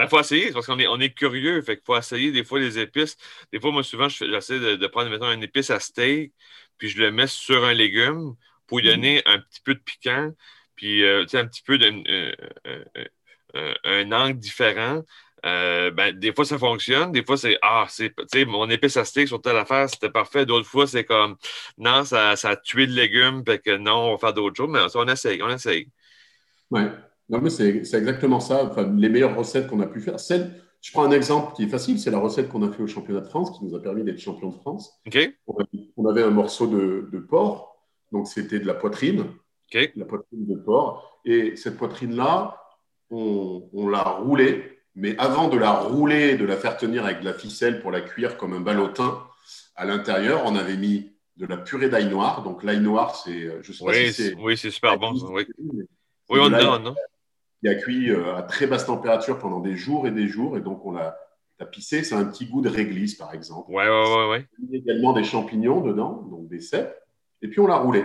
Il 0.00 0.04
ben, 0.04 0.08
faut 0.08 0.20
essayer, 0.20 0.50
parce 0.52 0.66
qu'on 0.66 0.78
est, 0.78 0.86
on 0.86 0.98
est 0.98 1.10
curieux. 1.10 1.60
Fait 1.60 1.76
qu'il 1.76 1.84
faut 1.84 1.96
essayer 1.96 2.32
des 2.32 2.42
fois 2.42 2.58
les 2.58 2.78
épices. 2.78 3.16
Des 3.52 3.60
fois, 3.60 3.70
moi, 3.70 3.82
souvent, 3.82 4.08
j'essaie 4.08 4.58
de, 4.58 4.76
de, 4.76 4.86
prendre, 4.86 5.10
mettons, 5.10 5.30
une 5.30 5.42
épice 5.42 5.68
à 5.70 5.78
steak, 5.78 6.32
puis 6.78 6.88
je 6.88 6.98
le 6.98 7.10
mets 7.10 7.26
sur 7.26 7.64
un 7.64 7.74
légume 7.74 8.34
pour 8.66 8.78
lui 8.78 8.88
donner 8.88 9.18
mm. 9.18 9.30
un 9.30 9.38
petit 9.40 9.60
peu 9.62 9.74
de 9.74 9.80
piquant, 9.80 10.30
puis 10.74 11.04
euh, 11.04 11.26
un 11.34 11.46
petit 11.46 11.62
peu 11.62 11.76
d'un 11.76 12.02
euh, 12.08 12.32
euh, 13.56 13.74
un 13.84 14.10
angle 14.12 14.38
différent. 14.38 15.02
ben, 15.42 16.12
des 16.12 16.32
fois, 16.32 16.46
ça 16.46 16.58
fonctionne. 16.58 17.12
Des 17.12 17.24
fois, 17.24 17.36
c'est 17.36 17.58
Ah, 17.60 17.86
c'est 17.88 18.14
mon 18.46 18.70
épice 18.70 18.96
à 18.96 19.04
steak 19.04 19.28
sur 19.28 19.42
telle 19.42 19.58
affaire, 19.58 19.90
c'était 19.90 20.10
parfait. 20.10 20.46
D'autres 20.46 20.68
fois, 20.68 20.86
c'est 20.86 21.04
comme 21.04 21.36
Non, 21.76 22.04
ça, 22.04 22.36
ça, 22.36 22.50
a 22.50 22.56
tué 22.56 22.86
le 22.86 22.94
légume, 22.94 23.44
fait 23.44 23.58
que 23.58 23.76
non, 23.76 24.08
on 24.08 24.12
va 24.12 24.18
faire 24.18 24.32
d'autres 24.32 24.56
choses. 24.56 24.70
Mais 24.70 24.80
on 24.94 25.08
essaye, 25.08 25.42
on 25.42 25.50
essaye. 25.50 25.90
Ouais. 26.70 26.90
Non, 27.30 27.40
mais 27.40 27.50
c'est 27.50 27.84
exactement 27.94 28.40
ça. 28.40 28.64
Enfin, 28.64 28.92
les 28.96 29.08
meilleures 29.08 29.36
recettes 29.36 29.68
qu'on 29.68 29.80
a 29.80 29.86
pu 29.86 30.00
faire. 30.00 30.18
Celle, 30.18 30.50
je 30.82 30.90
prends 30.90 31.04
un 31.04 31.12
exemple 31.12 31.54
qui 31.54 31.62
est 31.62 31.68
facile, 31.68 31.98
c'est 32.00 32.10
la 32.10 32.18
recette 32.18 32.48
qu'on 32.48 32.62
a 32.64 32.72
fait 32.72 32.82
au 32.82 32.88
championnat 32.88 33.20
de 33.20 33.28
France, 33.28 33.56
qui 33.56 33.64
nous 33.64 33.76
a 33.76 33.80
permis 33.80 34.02
d'être 34.02 34.18
champion 34.18 34.48
de 34.48 34.56
France. 34.56 35.00
On, 35.96 36.08
avait 36.08 36.24
un 36.24 36.30
morceau 36.30 36.66
de, 36.66 37.18
porc, 37.28 37.76
donc 38.10 38.26
c'était 38.26 38.58
de 38.58 38.66
la 38.66 38.74
poitrine, 38.74 39.26
la 39.72 40.04
poitrine 40.04 40.46
de 40.46 40.56
porc. 40.56 41.20
Et 41.24 41.54
cette 41.54 41.76
poitrine-là, 41.76 42.60
on, 43.10 43.68
on 43.72 43.88
l'a 43.88 44.02
roulée, 44.02 44.80
mais 44.96 45.16
avant 45.18 45.46
de 45.48 45.56
la 45.56 45.70
rouler, 45.70 46.36
de 46.36 46.44
la 46.44 46.56
faire 46.56 46.76
tenir 46.76 47.04
avec 47.04 47.20
de 47.20 47.26
la 47.26 47.34
ficelle 47.34 47.80
pour 47.80 47.92
la 47.92 48.00
cuire 48.00 48.36
comme 48.38 48.54
un 48.54 48.60
ballotin, 48.60 49.22
à 49.76 49.84
l'intérieur, 49.84 50.42
on 50.46 50.56
avait 50.56 50.76
mis 50.76 51.12
de 51.36 51.46
la 51.46 51.58
purée 51.58 51.88
d'ail 51.88 52.08
noir. 52.08 52.42
Donc 52.42 52.64
l'ail 52.64 52.80
noir, 52.80 53.14
c'est, 53.14 53.62
je 53.62 53.72
sais 53.72 53.84
oui, 53.84 54.06
pas 54.06 54.12
c'est. 54.12 54.34
Oui, 54.34 54.56
c'est 54.56 54.70
super 54.70 54.98
bon. 54.98 55.12
Oui, 55.30 55.46
oui 56.28 56.38
on 56.40 56.50
donne, 56.50 56.82
non? 56.82 56.94
Qui 57.60 57.68
a 57.68 57.74
cuit 57.74 58.10
euh, 58.10 58.36
à 58.36 58.42
très 58.42 58.66
basse 58.66 58.86
température 58.86 59.38
pendant 59.38 59.60
des 59.60 59.76
jours 59.76 60.06
et 60.06 60.10
des 60.10 60.28
jours. 60.28 60.56
Et 60.56 60.60
donc, 60.60 60.84
on 60.84 60.92
l'a 60.92 61.16
tapissé. 61.58 62.02
C'est 62.02 62.14
un 62.14 62.24
petit 62.24 62.46
goût 62.46 62.62
de 62.62 62.68
réglisse, 62.68 63.14
par 63.14 63.34
exemple. 63.34 63.70
Ouais, 63.70 63.88
ouais, 63.88 64.16
ouais. 64.16 64.30
ouais. 64.30 64.46
Il 64.62 64.70
y 64.70 64.76
a 64.76 64.78
également 64.78 65.12
des 65.12 65.24
champignons 65.24 65.80
dedans, 65.80 66.22
donc 66.30 66.48
des 66.48 66.60
cèpes. 66.60 66.96
Et 67.42 67.48
puis, 67.48 67.60
on 67.60 67.66
l'a 67.66 67.76
roulé. 67.76 68.04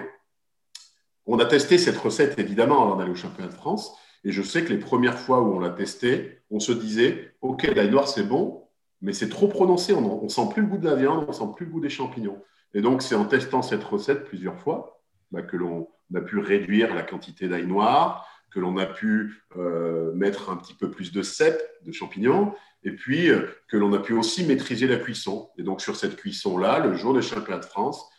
On 1.25 1.39
a 1.39 1.45
testé 1.45 1.77
cette 1.77 1.97
recette, 1.97 2.37
évidemment, 2.37 2.83
avant 2.83 2.97
d'aller 2.97 3.11
au 3.11 3.15
championnat 3.15 3.49
de 3.49 3.55
France. 3.55 3.97
Et 4.23 4.31
je 4.31 4.41
sais 4.41 4.63
que 4.63 4.73
les 4.73 4.79
premières 4.79 5.17
fois 5.17 5.41
où 5.41 5.55
on 5.55 5.59
l'a 5.59 5.69
testé, 5.69 6.41
on 6.49 6.59
se 6.59 6.71
disait 6.71 7.35
OK, 7.41 7.63
l'ail 7.63 7.89
noir, 7.89 8.07
c'est 8.07 8.23
bon, 8.23 8.67
mais 9.01 9.13
c'est 9.13 9.29
trop 9.29 9.47
prononcé. 9.47 9.93
On 9.93 10.23
ne 10.23 10.27
sent 10.27 10.49
plus 10.51 10.63
le 10.63 10.67
goût 10.67 10.77
de 10.77 10.89
la 10.89 10.95
viande, 10.95 11.23
on 11.25 11.27
ne 11.27 11.33
sent 11.33 11.53
plus 11.55 11.65
le 11.65 11.71
goût 11.71 11.79
des 11.79 11.89
champignons. 11.89 12.41
Et 12.73 12.81
donc, 12.81 13.01
c'est 13.01 13.15
en 13.15 13.25
testant 13.25 13.61
cette 13.61 13.83
recette 13.83 14.25
plusieurs 14.25 14.57
fois 14.59 15.01
bah, 15.31 15.41
que 15.41 15.55
l'on 15.55 15.87
a 16.13 16.21
pu 16.21 16.39
réduire 16.39 16.93
la 16.93 17.03
quantité 17.03 17.47
d'ail 17.47 17.65
noir, 17.65 18.27
que 18.55 18.61
l'on 18.61 18.77
a 18.77 18.85
pu 18.85 19.43
euh, 19.57 20.13
mettre 20.13 20.49
un 20.49 20.55
petit 20.55 20.73
peu 20.73 20.89
plus 20.89 21.11
de 21.11 21.21
cèpes, 21.21 21.61
de 21.81 21.91
champignons, 21.91 22.53
et 22.83 22.91
puis 22.91 23.29
euh, 23.29 23.47
que 23.67 23.75
l'on 23.75 23.91
a 23.91 23.99
pu 23.99 24.13
aussi 24.13 24.45
maîtriser 24.45 24.87
la 24.87 24.95
cuisson. 24.95 25.49
Et 25.57 25.63
donc 25.63 25.81
sur 25.81 25.97
cette 25.97 26.15
cuisson-là, 26.15 26.79
le 26.79 26.95
jour 26.95 27.13
des 27.13 27.21
championnats 27.21 27.59
de 27.59 27.65
France, 27.65 28.09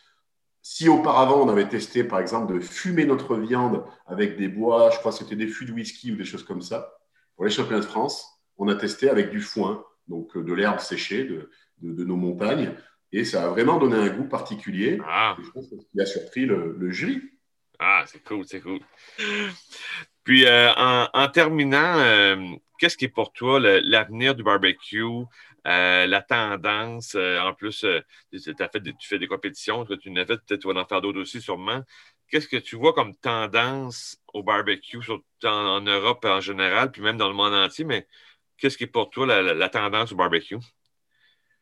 si 0.61 0.89
auparavant 0.89 1.43
on 1.43 1.49
avait 1.49 1.67
testé 1.67 2.03
par 2.03 2.19
exemple 2.19 2.53
de 2.53 2.59
fumer 2.59 3.05
notre 3.05 3.35
viande 3.35 3.83
avec 4.05 4.37
des 4.37 4.47
bois, 4.47 4.91
je 4.91 4.99
crois 4.99 5.11
que 5.11 5.17
c'était 5.17 5.35
des 5.35 5.47
fûts 5.47 5.65
de 5.65 5.71
whisky 5.71 6.11
ou 6.11 6.15
des 6.15 6.25
choses 6.25 6.43
comme 6.43 6.61
ça, 6.61 6.93
pour 7.35 7.45
les 7.45 7.51
championnats 7.51 7.81
de 7.81 7.85
France, 7.85 8.39
on 8.57 8.67
a 8.67 8.75
testé 8.75 9.09
avec 9.09 9.31
du 9.31 9.41
foin, 9.41 9.83
donc 10.07 10.37
de 10.37 10.53
l'herbe 10.53 10.79
séchée 10.79 11.23
de, 11.23 11.49
de, 11.81 12.03
nos 12.03 12.15
montagnes. 12.15 12.75
Et 13.11 13.25
ça 13.25 13.45
a 13.45 13.47
vraiment 13.47 13.79
donné 13.79 13.95
un 13.95 14.09
goût 14.09 14.27
particulier. 14.27 14.99
Ah. 15.03 15.35
je 15.43 15.49
pense 15.49 15.67
que 15.67 15.77
ce 15.77 16.01
a 16.01 16.05
surpris 16.05 16.45
le, 16.45 16.91
jury. 16.91 17.23
Ah, 17.79 18.03
c'est 18.05 18.23
cool, 18.23 18.45
c'est 18.45 18.61
cool. 18.61 18.79
Puis, 20.27 20.45
euh, 20.45 20.73
en, 20.75 21.29
terminant, 21.29 21.99
euh, 21.99 22.35
qu'est-ce 22.77 22.97
qui 22.97 23.05
est 23.05 23.07
pour 23.07 23.31
toi 23.31 23.61
l'avenir 23.61 24.35
du 24.35 24.43
barbecue, 24.43 25.01
euh, 25.65 26.05
la 26.05 26.21
tendance? 26.21 27.15
en 27.15 27.53
plus, 27.53 27.79
fait 27.79 28.81
tu 28.99 29.07
fais 29.07 29.19
des 29.19 29.27
compétitions, 29.27 29.85
tu 29.85 30.11
n'as 30.11 30.25
fait, 30.25 30.35
peut-être 30.45 30.59
tu 30.59 30.67
vas 30.67 30.81
en 30.81 30.85
faire 30.85 30.99
d'autres 30.99 31.21
aussi 31.21 31.39
sûrement. 31.39 31.79
Qu'est-ce 32.27 32.49
que 32.49 32.57
tu 32.57 32.75
vois 32.75 32.91
comme 32.91 33.15
tendance 33.15 34.17
au 34.33 34.43
barbecue, 34.43 35.01
surtout 35.01 35.23
en, 35.45 35.79
Europe 35.79 36.25
en 36.25 36.41
général, 36.41 36.91
puis 36.91 37.01
même 37.01 37.15
dans 37.15 37.29
le 37.29 37.33
monde 37.33 37.53
entier, 37.53 37.85
mais 37.85 38.05
qu'est-ce 38.57 38.77
qui 38.77 38.83
est 38.83 38.87
pour 38.87 39.09
toi 39.09 39.27
la 39.27 39.69
tendance 39.69 40.11
au 40.11 40.17
barbecue? 40.17 40.57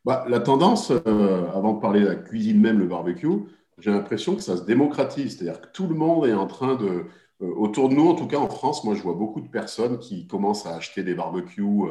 Bah, 0.05 0.25
la 0.27 0.39
tendance, 0.39 0.89
avant 0.89 1.74
de 1.74 1.81
parler 1.81 2.00
de 2.00 2.07
la 2.07 2.15
cuisine 2.15 2.60
même, 2.60 2.79
le 2.79 2.88
barbecue, 2.88 3.45
j'ai 3.77 3.91
l'impression 3.91 4.36
que 4.36 4.41
ça 4.41 4.57
se 4.57 4.63
démocratise. 4.63 5.38
C'est-à-dire 5.38 5.62
que 5.62 5.67
tout 5.67 5.88
le 5.88 5.95
monde 5.95 6.25
est 6.25 6.34
en 6.34 6.48
train 6.48 6.75
de. 6.75 7.05
Euh, 7.42 7.51
autour 7.56 7.89
de 7.89 7.96
nous, 7.96 8.08
en 8.08 8.15
tout 8.15 8.27
cas 8.27 8.38
en 8.38 8.50
France, 8.50 8.84
moi 8.84 8.96
je 8.96 9.01
vois 9.01 9.13
beaucoup 9.13 9.42
de 9.42 9.48
personnes 9.48 10.00
qui 10.00 10.27
commencent 10.27 10.65
à 10.65 10.75
acheter 10.75 11.04
des 11.04 11.13
barbecues. 11.13 11.89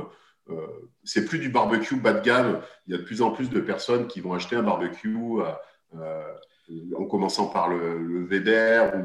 Euh, 0.50 0.56
c'est 1.04 1.24
plus 1.24 1.38
du 1.38 1.48
barbecue 1.48 1.96
bas 1.96 2.12
de 2.12 2.24
gamme. 2.24 2.60
Il 2.86 2.92
y 2.92 2.94
a 2.94 2.98
de 2.98 3.04
plus 3.04 3.22
en 3.22 3.30
plus 3.30 3.50
de 3.50 3.60
personnes 3.60 4.06
qui 4.06 4.20
vont 4.20 4.32
acheter 4.32 4.56
un 4.56 4.62
barbecue 4.62 5.16
en 6.96 7.04
commençant 7.04 7.46
par 7.46 7.68
le, 7.68 7.98
le 7.98 8.26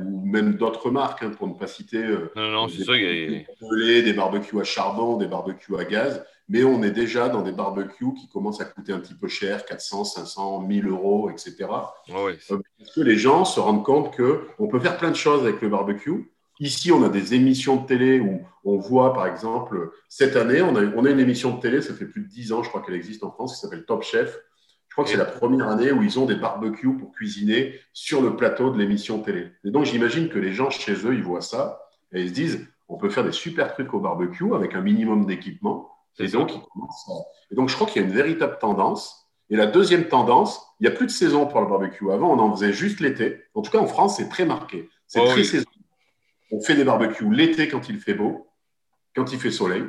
ou 0.05 0.25
même 0.25 0.53
d'autres 0.55 0.91
marques, 0.91 1.24
hein, 1.24 1.29
pour 1.29 1.48
ne 1.48 1.53
pas 1.53 1.67
citer. 1.67 2.03
non, 2.36 2.50
non, 2.50 2.67
c'est 2.67 2.84
ça. 2.84 2.93
des 2.93 4.13
barbecues 4.13 4.60
à 4.60 4.63
charbon, 4.63 5.17
des 5.17 5.27
barbecues 5.27 5.77
à 5.77 5.86
gaz 5.86 6.25
mais 6.50 6.63
on 6.63 6.82
est 6.82 6.91
déjà 6.91 7.29
dans 7.29 7.44
des 7.44 7.51
barbecues 7.51 8.13
qui 8.20 8.27
commencent 8.27 8.60
à 8.60 8.65
coûter 8.65 8.91
un 8.91 9.00
petit 9.00 9.13
peu 9.13 9.27
cher, 9.27 9.65
400, 9.65 10.03
500, 10.03 10.62
1000 10.62 10.88
euros, 10.88 11.29
etc. 11.29 11.56
Ah 11.70 11.86
oui. 12.25 12.34
Parce 12.48 12.94
que 12.94 13.01
les 13.01 13.18
gens 13.18 13.46
se 13.46 13.60
rendent 13.60 13.86
compte 13.86 14.15
qu'on 14.18 14.68
peut 14.68 14.79
faire 14.79 14.98
plein 14.98 15.12
de 15.12 15.15
choses 15.15 15.44
avec 15.44 15.62
le 15.62 15.70
barbecue. 15.70 16.32
Ici, 16.60 16.91
on 16.91 17.03
a 17.03 17.10
des 17.10 17.36
émissions 17.36 17.77
de 17.77 17.86
télé 17.86 18.20
où 18.20 18.41
on 18.65 18.77
voit, 18.77 19.13
par 19.13 19.27
exemple, 19.27 19.91
cette 20.10 20.36
année, 20.36 20.62
on 20.62 20.75
a, 20.75 20.84
on 20.96 21.06
a 21.06 21.12
une 21.12 21.20
émission 21.20 21.56
de 21.56 21.62
télé, 21.62 21.82
ça 21.82 21.94
fait 21.94 22.06
plus 22.06 22.24
de 22.24 22.27
10 22.27 22.51
ans, 22.51 22.63
je 22.63 22.70
crois 22.70 22.82
qu'elle 22.82 22.96
existe 22.96 23.24
en 23.24 23.32
France, 23.32 23.56
qui 23.56 23.62
s'appelle 23.62 23.86
Top 23.86 24.03
Chef. 24.03 24.38
Je 24.89 24.96
crois 24.96 25.06
que 25.06 25.12
c'est 25.12 25.18
la 25.18 25.25
première 25.25 25.70
année 25.70 25.91
où 25.91 26.01
ils 26.01 26.20
ont 26.20 26.25
des 26.25 26.36
barbecues 26.36 26.98
pour 26.98 27.12
cuisiner 27.12 27.79
sur 27.94 28.22
le 28.22 28.36
plateau 28.36 28.72
de 28.72 28.77
l'émission 28.77 29.22
télé. 29.22 29.51
Et 29.63 29.70
donc, 29.70 29.86
j'imagine 29.86 30.29
que 30.29 30.39
les 30.39 30.51
gens 30.51 30.72
chez 30.72 30.94
eux, 30.94 31.13
ils 31.13 31.24
voient 31.24 31.41
ça 31.41 31.79
et 32.12 32.24
ils 32.24 32.29
se 32.29 32.34
disent, 32.34 32.68
on 32.89 32.98
peut 32.98 33.10
faire 33.10 33.24
des 33.24 33.32
super 33.32 33.72
trucs 33.74 33.94
au 33.94 34.00
barbecue 34.00 34.53
avec 34.56 34.74
un 34.74 34.82
minimum 34.82 35.27
d'équipement. 35.27 35.91
Et 36.19 36.27
donc, 36.27 36.51
et 37.51 37.55
donc, 37.55 37.69
je 37.69 37.75
crois 37.75 37.88
qu'il 37.88 38.01
y 38.01 38.05
a 38.05 38.07
une 38.07 38.13
véritable 38.13 38.57
tendance. 38.59 39.27
Et 39.49 39.55
la 39.55 39.65
deuxième 39.65 40.07
tendance, 40.07 40.61
il 40.79 40.88
n'y 40.88 40.93
a 40.93 40.95
plus 40.95 41.07
de 41.07 41.11
saison 41.11 41.47
pour 41.47 41.61
le 41.61 41.67
barbecue. 41.67 42.11
Avant, 42.11 42.31
on 42.31 42.39
en 42.39 42.55
faisait 42.55 42.73
juste 42.73 42.99
l'été. 42.99 43.41
En 43.55 43.61
tout 43.61 43.71
cas, 43.71 43.79
en 43.79 43.88
France, 43.88 44.17
c'est 44.17 44.29
très 44.29 44.45
marqué. 44.45 44.89
C'est 45.07 45.21
oh 45.21 45.25
très 45.25 45.43
saisonnier. 45.43 45.65
On 46.51 46.61
fait 46.61 46.75
des 46.75 46.83
barbecues 46.83 47.31
l'été 47.33 47.67
quand 47.67 47.89
il 47.89 47.99
fait 47.99 48.13
beau, 48.13 48.47
quand 49.15 49.31
il 49.31 49.39
fait 49.39 49.51
soleil. 49.51 49.83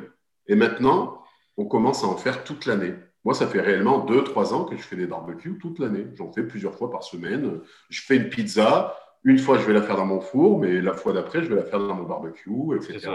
Et 0.47 0.55
maintenant, 0.55 1.21
on 1.57 1.65
commence 1.65 2.03
à 2.03 2.07
en 2.07 2.17
faire 2.17 2.43
toute 2.43 2.65
l'année. 2.65 2.93
Moi, 3.23 3.35
ça 3.35 3.47
fait 3.47 3.61
réellement 3.61 3.99
deux, 3.99 4.23
trois 4.23 4.53
ans 4.53 4.65
que 4.65 4.75
je 4.75 4.81
fais 4.81 4.95
des 4.95 5.05
barbecues 5.05 5.57
toute 5.59 5.77
l'année. 5.77 6.07
J'en 6.15 6.31
fais 6.31 6.43
plusieurs 6.43 6.75
fois 6.75 6.89
par 6.89 7.03
semaine. 7.03 7.59
Je 7.89 8.01
fais 8.01 8.15
une 8.15 8.29
pizza. 8.29 8.97
Une 9.23 9.37
fois, 9.37 9.59
je 9.59 9.65
vais 9.65 9.73
la 9.73 9.83
faire 9.83 9.97
dans 9.97 10.07
mon 10.07 10.21
four, 10.21 10.59
mais 10.59 10.81
la 10.81 10.93
fois 10.93 11.13
d'après, 11.13 11.43
je 11.43 11.49
vais 11.49 11.55
la 11.55 11.63
faire 11.63 11.79
dans 11.79 11.93
mon 11.93 12.03
barbecue, 12.03 12.75
etc. 12.75 13.11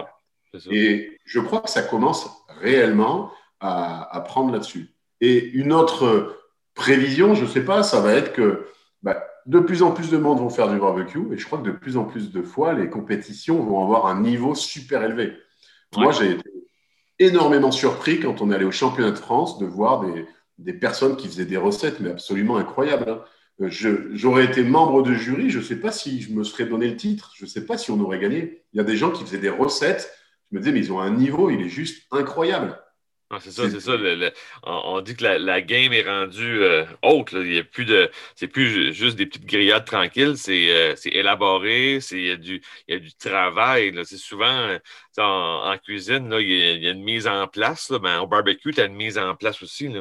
Et 0.71 1.19
je 1.25 1.41
crois 1.41 1.61
que 1.61 1.71
ça 1.71 1.83
commence 1.83 2.29
réellement 2.61 3.31
à, 3.61 4.25
prendre 4.27 4.53
là-dessus. 4.53 4.95
Et 5.21 5.51
une 5.51 5.73
autre 5.73 6.39
prévision, 6.75 7.35
je 7.35 7.45
ne 7.45 7.49
sais 7.49 7.65
pas, 7.65 7.83
ça 7.83 8.01
va 8.01 8.13
être 8.13 8.33
que 8.33 8.67
bah, 9.03 9.23
de 9.47 9.61
plus 9.61 9.83
en 9.83 9.93
plus 9.93 10.11
de 10.11 10.19
monde 10.19 10.39
vont 10.39 10.51
faire 10.51 10.69
du 10.69 10.79
barbecue 10.79 11.33
et 11.33 11.39
je 11.39 11.47
crois 11.47 11.59
que 11.59 11.67
de 11.67 11.73
plus 11.73 11.97
en 11.97 12.05
plus 12.05 12.31
de 12.31 12.43
fois, 12.43 12.75
les 12.75 12.91
compétitions 12.91 13.63
vont 13.63 13.83
avoir 13.83 14.07
un 14.07 14.21
niveau 14.21 14.55
super 14.55 15.03
élevé. 15.03 15.33
Moi, 15.97 16.13
j'ai 16.13 16.33
été 16.33 16.51
énormément 17.19 17.71
surpris 17.71 18.21
quand 18.21 18.43
on 18.43 18.51
est 18.51 18.55
allé 18.55 18.65
au 18.65 18.73
championnat 18.73 19.13
de 19.13 19.19
France 19.19 19.59
de 19.59 19.67
voir 19.67 20.01
des, 20.01 20.27
des 20.59 20.75
personnes 20.75 21.17
qui 21.17 21.29
faisaient 21.29 21.47
des 21.47 21.57
recettes, 21.57 22.01
mais 22.01 22.11
absolument 22.11 22.57
incroyables. 22.57 23.09
Hein. 23.09 23.23
J'aurais 23.59 24.45
été 24.45 24.63
membre 24.63 25.03
de 25.03 25.15
jury, 25.15 25.49
je 25.49 25.59
ne 25.59 25.65
sais 25.65 25.81
pas 25.81 25.93
si 25.93 26.21
je 26.21 26.33
me 26.33 26.45
serais 26.45 26.67
donné 26.67 26.89
le 26.89 26.97
titre, 26.97 27.33
je 27.35 27.45
ne 27.45 27.49
sais 27.49 27.65
pas 27.65 27.79
si 27.79 27.91
on 27.91 28.01
aurait 28.01 28.19
gagné. 28.19 28.65
Il 28.73 28.77
y 28.77 28.81
a 28.81 28.85
des 28.85 28.97
gens 28.97 29.11
qui 29.11 29.25
faisaient 29.25 29.39
des 29.39 29.49
recettes 29.49 30.13
je 30.51 30.57
me 30.57 30.61
disais, 30.61 30.73
mais 30.73 30.81
ils 30.81 30.93
ont 30.93 31.01
un 31.01 31.11
niveau, 31.11 31.51
il 31.51 31.63
est 31.63 31.69
juste 31.69 32.07
incroyable. 32.11 32.79
Ah, 33.29 33.39
c'est 33.41 33.51
ça, 33.51 33.69
c'est 33.69 33.81
ça. 33.81 33.97
on, 34.63 35.01
dit 35.01 35.17
que 35.17 35.25
la, 35.25 35.61
game 35.61 35.93
est 35.93 36.09
rendue 36.09 36.63
euh, 36.63 36.85
haute. 37.03 37.33
Il 37.33 37.55
y 37.55 37.59
a 37.59 37.65
plus 37.65 37.85
de. 37.85 38.09
C'est 38.37 38.47
plus 38.47 38.93
juste 38.93 39.17
des 39.17 39.27
petites 39.27 39.47
grillades 39.47 39.85
tranquilles. 39.85 40.37
C'est 40.37 40.71
euh, 40.71 40.95
élaboré. 41.07 41.99
Il 42.13 42.21
y, 42.21 42.31
a 42.31 42.37
du, 42.37 42.63
il 42.87 42.95
y 42.95 42.97
a 42.97 43.01
du 43.01 43.13
travail. 43.17 43.93
C'est 44.05 44.17
souvent 44.17 44.79
en, 45.19 45.77
cuisine, 45.79 46.29
là, 46.31 46.41
il, 46.41 46.83
y 46.83 46.87
a, 46.87 46.93
une 46.93 47.03
mise 47.03 47.27
en 47.27 47.49
place. 47.49 47.91
Là. 47.91 47.99
Ben, 47.99 48.21
au 48.21 48.29
barbecue, 48.29 48.73
tu 48.73 48.81
as 48.81 48.85
une 48.85 48.95
mise 48.95 49.19
en 49.19 49.35
place 49.35 49.61
aussi. 49.61 49.93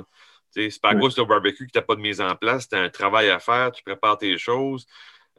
C'est 0.51 0.79
pas 0.79 0.89
à 0.89 0.95
cause 0.95 1.17
au 1.17 1.25
barbecue 1.25 1.65
que 1.65 1.71
tu 1.71 1.79
n'as 1.79 1.83
pas 1.83 1.95
de 1.95 2.01
mise 2.01 2.21
en 2.21 2.35
place. 2.35 2.69
Tu 2.69 2.75
as 2.75 2.79
un 2.81 2.89
travail 2.89 3.31
à 3.31 3.39
faire, 3.39 3.71
tu 3.71 3.81
prépares 3.81 4.19
tes 4.19 4.37
choses. 4.37 4.85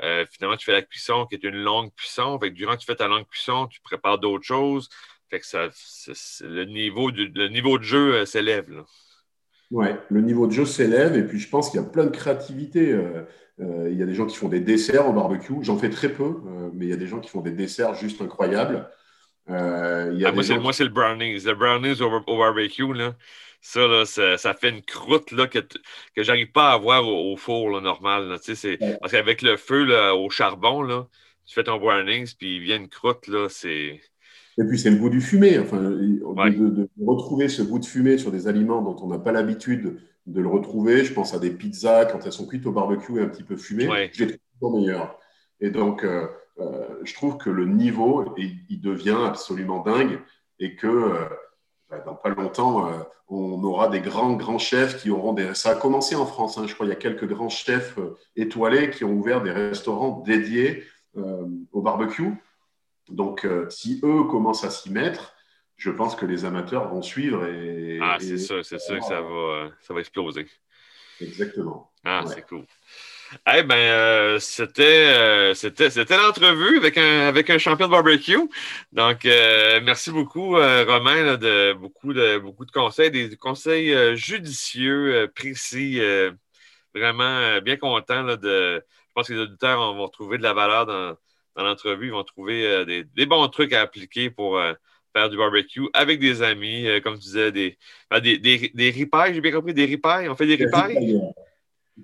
Euh, 0.03 0.25
finalement, 0.31 0.57
tu 0.57 0.65
fais 0.65 0.73
la 0.73 0.83
cuisson 0.83 1.27
qui 1.27 1.35
est 1.35 1.45
une 1.45 1.57
longue 1.57 1.91
cuisson. 1.95 2.39
Fait 2.39 2.51
durant 2.51 2.75
que 2.75 2.81
tu 2.81 2.87
fais 2.87 2.97
ta 2.97 3.09
longue 3.09 3.27
cuisson, 3.27 3.67
tu 3.67 3.81
prépares 3.81 4.19
d'autres 4.19 4.45
choses. 4.45 4.89
Fait 5.31 5.41
que 5.41 5.47
ça, 5.47 5.69
le, 6.43 6.65
niveau 6.65 7.11
le 7.11 7.49
niveau 7.49 7.79
de 7.79 7.83
jeu 7.83 8.15
euh, 8.15 8.25
s'élève. 8.27 8.71
Oui, 9.71 9.89
le 10.11 10.21
niveau 10.21 10.47
de 10.47 10.53
jeu 10.53 10.65
s'élève. 10.65 11.17
Et 11.17 11.25
puis, 11.25 11.39
je 11.39 11.49
pense 11.49 11.71
qu'il 11.71 11.81
y 11.81 11.83
a 11.83 11.87
plein 11.87 12.05
de 12.05 12.11
créativité. 12.11 12.93
Euh, 12.93 13.89
il 13.91 13.99
y 13.99 14.03
a 14.03 14.07
des 14.07 14.15
gens 14.15 14.27
qui 14.27 14.37
font 14.37 14.49
des 14.49 14.61
desserts 14.61 15.09
au 15.09 15.13
barbecue. 15.13 15.55
J'en 15.63 15.79
fais 15.79 15.91
très 15.91 16.11
peu, 16.11 16.37
mais 16.75 16.87
il 16.87 16.91
y 16.91 16.93
a 16.93 16.97
des 16.97 17.07
gens 17.07 17.21
qui 17.21 17.31
font 17.31 17.41
des 17.41 17.53
desserts 17.53 17.95
juste 17.95 18.21
incroyables. 18.21 18.89
Ah, 19.49 20.33
moi, 20.33 20.73
c'est 20.73 20.85
le 20.85 20.91
brownies. 20.91 21.41
Le 21.41 21.55
brownies 21.55 22.01
au, 22.03 22.23
au 22.27 22.39
barbecue, 22.39 22.93
là. 22.93 23.15
Ça, 23.61 24.05
ça, 24.37 24.55
fait 24.55 24.71
une 24.71 24.83
croûte 24.83 25.33
là, 25.33 25.49
que, 25.49 25.59
que 26.15 26.23
j'arrive 26.23 26.53
pas 26.53 26.71
à 26.71 26.75
avoir 26.75 27.07
au, 27.09 27.37
four 27.37 27.81
normal. 27.81 28.39
Parce 28.39 29.13
qu'avec 29.13 29.43
le 29.43 29.57
feu 29.57 29.87
au 30.13 30.31
charbon, 30.31 30.83
là, 30.83 31.09
tu 31.45 31.55
fais 31.55 31.65
ton 31.65 31.79
brownies, 31.79 32.35
puis 32.39 32.57
il 32.57 32.63
vient 32.63 32.77
une 32.77 32.89
croûte, 32.89 33.27
là, 33.29 33.49
c'est. 33.49 34.01
Et 34.59 34.65
puis 34.65 34.79
c'est 34.79 34.91
le 34.91 34.97
goût 34.97 35.11
du 35.11 35.21
fumé. 35.21 35.59
Enfin, 35.59 35.79
de, 35.79 36.89
retrouver 37.05 37.49
ce 37.49 37.63
goût 37.63 37.79
de 37.79 37.85
fumée 37.85 38.19
sur 38.19 38.31
des 38.31 38.49
aliments 38.49 38.83
dont 38.83 38.97
on 39.03 39.09
n'a 39.09 39.19
pas 39.19 39.33
l'habitude 39.33 40.01
de 40.27 40.41
le 40.41 40.49
retrouver. 40.49 41.05
Je 41.05 41.13
pense 41.13 41.35
à 41.35 41.39
des 41.39 41.51
pizzas 41.51 42.07
quand 42.07 42.25
elles 42.25 42.33
sont 42.33 42.47
cuites 42.47 42.67
au 42.67 42.73
barbecue 42.73 43.19
et 43.19 43.23
un 43.23 43.29
petit 43.29 43.45
peu 43.45 43.57
fumées. 43.57 43.89
Ouais. 43.89 44.11
Je 44.13 44.25
les 44.25 44.41
trouve 44.61 44.81
meilleures. 44.81 45.19
Et 45.61 45.71
donc, 45.71 46.05
euh, 46.05 46.27
euh, 46.59 46.87
je 47.05 47.15
trouve 47.15 47.37
que 47.37 47.51
le 47.51 47.67
niveau, 47.67 48.35
il, 48.37 48.81
devient 48.81 49.19
absolument 49.27 49.83
dingue 49.83 50.21
et 50.59 50.75
que 50.75 50.87
euh, 50.87 51.29
bah, 51.91 51.99
dans 52.01 52.15
pas 52.15 52.31
longtemps, 52.31 52.89
euh, 52.89 52.99
on 53.29 53.63
aura 53.63 53.89
des 53.89 54.01
grands, 54.01 54.33
grands 54.35 54.59
chefs 54.59 55.03
qui 55.03 55.11
auront 55.11 55.33
des. 55.33 55.55
Ça 55.55 55.71
a 55.71 55.75
commencé 55.75 56.15
en 56.15 56.27
France, 56.27 56.57
hein, 56.59 56.67
je 56.67 56.75
crois. 56.75 56.87
Il 56.87 56.91
y 56.91 56.93
a 56.93 56.97
quelques 56.97 57.27
grands 57.27 57.49
chefs 57.49 57.99
étoilés 58.37 58.91
qui 58.91 59.05
ont 59.05 59.13
ouvert 59.13 59.43
des 59.43 59.51
restaurants 59.51 60.23
dédiés 60.25 60.85
au 61.15 61.81
barbecue. 61.81 62.35
Donc, 63.09 63.47
si 63.71 64.01
eux 64.03 64.25
commencent 64.25 64.65
à 64.65 64.71
s'y 64.71 64.91
mettre, 64.91 65.35
je 65.77 65.91
pense 65.91 66.15
que 66.15 66.27
les 66.27 66.45
amateurs 66.45 66.89
vont 66.89 67.03
suivre. 67.03 67.47
Et, 67.47 67.99
ah, 68.03 68.17
c'est 68.21 68.39
sûr, 68.39 68.65
c'est 68.65 68.79
sûr 68.79 68.99
que 68.99 69.05
ça 69.05 69.21
va, 69.21 69.71
ça 69.81 69.95
va 69.95 70.01
exploser. 70.01 70.47
Exactement. 71.21 71.91
Ah, 72.05 72.25
c'est 72.27 72.47
cool. 72.47 72.65
Eh 73.33 73.63
bien, 73.63 73.77
euh, 73.77 74.39
euh, 74.79 75.55
c'était, 75.55 75.91
c'était, 75.91 76.17
l'entrevue 76.17 76.79
avec 76.79 76.97
un, 76.99 77.29
avec 77.29 77.51
un 77.51 77.59
champion 77.59 77.87
de 77.87 77.91
barbecue. 77.93 78.39
Donc, 78.93 79.25
euh, 79.25 79.81
merci 79.83 80.11
beaucoup, 80.11 80.51
Romain, 80.55 81.37
de 81.37 81.73
beaucoup 81.75 82.13
de 82.13 82.39
beaucoup 82.39 82.65
de 82.65 82.71
conseils, 82.71 83.11
des 83.11 83.37
conseils 83.37 84.17
judicieux, 84.17 85.31
précis. 85.35 86.01
vraiment 86.95 87.61
bien 87.61 87.77
content 87.77 88.25
de. 88.37 88.83
Je 89.09 89.13
pense 89.15 89.29
que 89.29 89.33
les 89.35 89.41
auditeurs 89.41 89.95
vont 89.95 90.09
trouver 90.09 90.39
de 90.39 90.43
la 90.43 90.53
valeur 90.53 90.87
dans, 90.87 91.17
l'entrevue. 91.57 92.07
Ils 92.07 92.13
vont 92.13 92.25
trouver 92.25 92.85
des, 92.87 93.27
bons 93.27 93.49
trucs 93.49 93.73
à 93.73 93.81
appliquer 93.83 94.31
pour 94.31 94.61
faire 95.15 95.31
du 95.31 95.37
barbecue 95.37 95.89
avec 95.95 96.21
des 96.21 96.43
amis, 96.43 96.87
comme 97.03 97.15
tu 97.15 97.21
disais, 97.21 97.53
des, 97.53 97.79
ben, 98.11 98.21
des, 98.21 98.39
des, 98.39 98.71
des 98.75 98.91
ripailles, 98.91 99.35
j'ai 99.35 99.41
bien 99.41 99.53
compris, 99.53 99.75
des 99.75 99.87
ripailles. 99.87 100.29
On 100.29 100.37
fait 100.37 100.47
des 100.47 100.57
ripailles? 100.57 101.21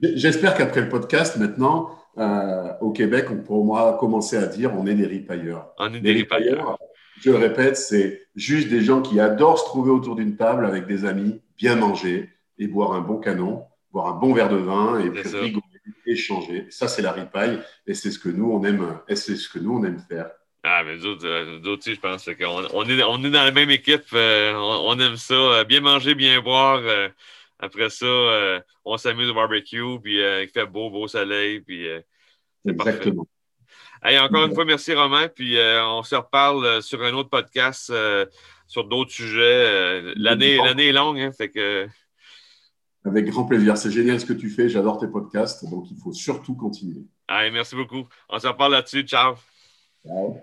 J'espère 0.00 0.54
qu'après 0.56 0.80
le 0.80 0.88
podcast, 0.88 1.36
maintenant, 1.36 1.90
euh, 2.18 2.72
au 2.80 2.92
Québec, 2.92 3.26
on 3.30 3.38
pourra 3.38 3.96
commencer 3.98 4.36
à 4.36 4.46
dire 4.46 4.72
on 4.74 4.86
est 4.86 4.94
des 4.94 5.06
ripailleurs. 5.06 5.72
On 5.78 5.92
est 5.92 6.00
des 6.00 6.12
ripailleurs. 6.12 6.78
Je 7.20 7.30
le 7.30 7.36
répète, 7.36 7.76
c'est 7.76 8.26
juste 8.34 8.68
des 8.68 8.80
gens 8.80 9.02
qui 9.02 9.20
adorent 9.20 9.58
se 9.58 9.64
trouver 9.66 9.90
autour 9.90 10.16
d'une 10.16 10.36
table 10.36 10.66
avec 10.66 10.86
des 10.86 11.04
amis, 11.04 11.40
bien 11.56 11.76
manger 11.76 12.30
et 12.58 12.66
boire 12.66 12.92
un 12.92 13.00
bon 13.00 13.18
canon, 13.18 13.64
boire 13.92 14.08
un 14.08 14.18
bon 14.18 14.32
verre 14.32 14.48
de 14.48 14.56
vin 14.56 14.98
et 14.98 15.10
puis 15.10 15.22
rigoler, 15.36 15.62
échanger. 16.06 16.66
Ça, 16.70 16.88
c'est 16.88 17.02
la 17.02 17.12
ripaille 17.12 17.60
et 17.86 17.94
c'est 17.94 18.10
ce 18.10 18.18
que 18.18 18.28
nous 18.28 18.50
on 18.50 18.64
aime, 18.64 18.98
et 19.08 19.16
c'est 19.16 19.36
ce 19.36 19.48
que 19.48 19.58
nous 19.58 19.78
on 19.78 19.84
aime 19.84 20.02
faire. 20.08 20.30
Ah, 20.64 20.82
mais 20.84 20.96
d'autres, 20.98 21.58
d'autres 21.58 21.90
je 21.90 21.98
pense 21.98 22.24
qu'on 22.24 22.64
on 22.72 22.88
est, 22.88 23.02
on 23.02 23.24
est 23.24 23.30
dans 23.30 23.44
la 23.44 23.50
même 23.50 23.70
équipe. 23.70 24.04
on, 24.12 24.98
aime 24.98 25.16
ça. 25.16 25.64
bien 25.64 25.80
manger, 25.80 26.14
bien 26.14 26.40
boire. 26.40 26.82
Après 27.62 27.88
ça, 27.88 28.60
on 28.84 28.98
s'amuse 28.98 29.30
au 29.30 29.34
barbecue, 29.34 29.98
puis 30.02 30.18
il 30.18 30.48
fait 30.52 30.66
beau, 30.66 30.90
beau 30.90 31.08
soleil, 31.08 31.60
puis 31.60 31.86
c'est 32.64 32.72
Exactement. 32.72 33.26
parfait. 34.02 34.18
encore 34.18 34.44
une 34.44 34.54
fois, 34.54 34.66
merci 34.66 34.92
Romain, 34.92 35.28
puis 35.28 35.56
on 35.58 36.02
se 36.02 36.14
reparle 36.14 36.82
sur 36.82 37.02
un 37.02 37.14
autre 37.14 37.30
podcast 37.30 37.90
sur 38.66 38.84
d'autres 38.84 39.12
sujets. 39.12 40.14
l'année, 40.16 40.56
l'année 40.56 40.88
est 40.88 40.92
longue, 40.92 41.20
hein, 41.20 41.32
fait 41.32 41.48
que. 41.48 41.88
Avec 43.04 43.26
grand 43.26 43.44
plaisir. 43.44 43.76
C'est 43.76 43.90
génial 43.90 44.20
ce 44.20 44.26
que 44.26 44.32
tu 44.32 44.48
fais. 44.48 44.68
J'adore 44.68 44.98
tes 44.98 45.08
podcasts. 45.08 45.68
Donc, 45.68 45.86
il 45.90 45.96
faut 45.96 46.12
surtout 46.12 46.54
continuer. 46.54 47.02
Allez, 47.26 47.50
merci 47.50 47.74
beaucoup. 47.74 48.06
On 48.28 48.38
se 48.38 48.46
reparle 48.46 48.72
là-dessus. 48.72 49.02
Ciao. 49.02 49.34
Ciao. 50.06 50.38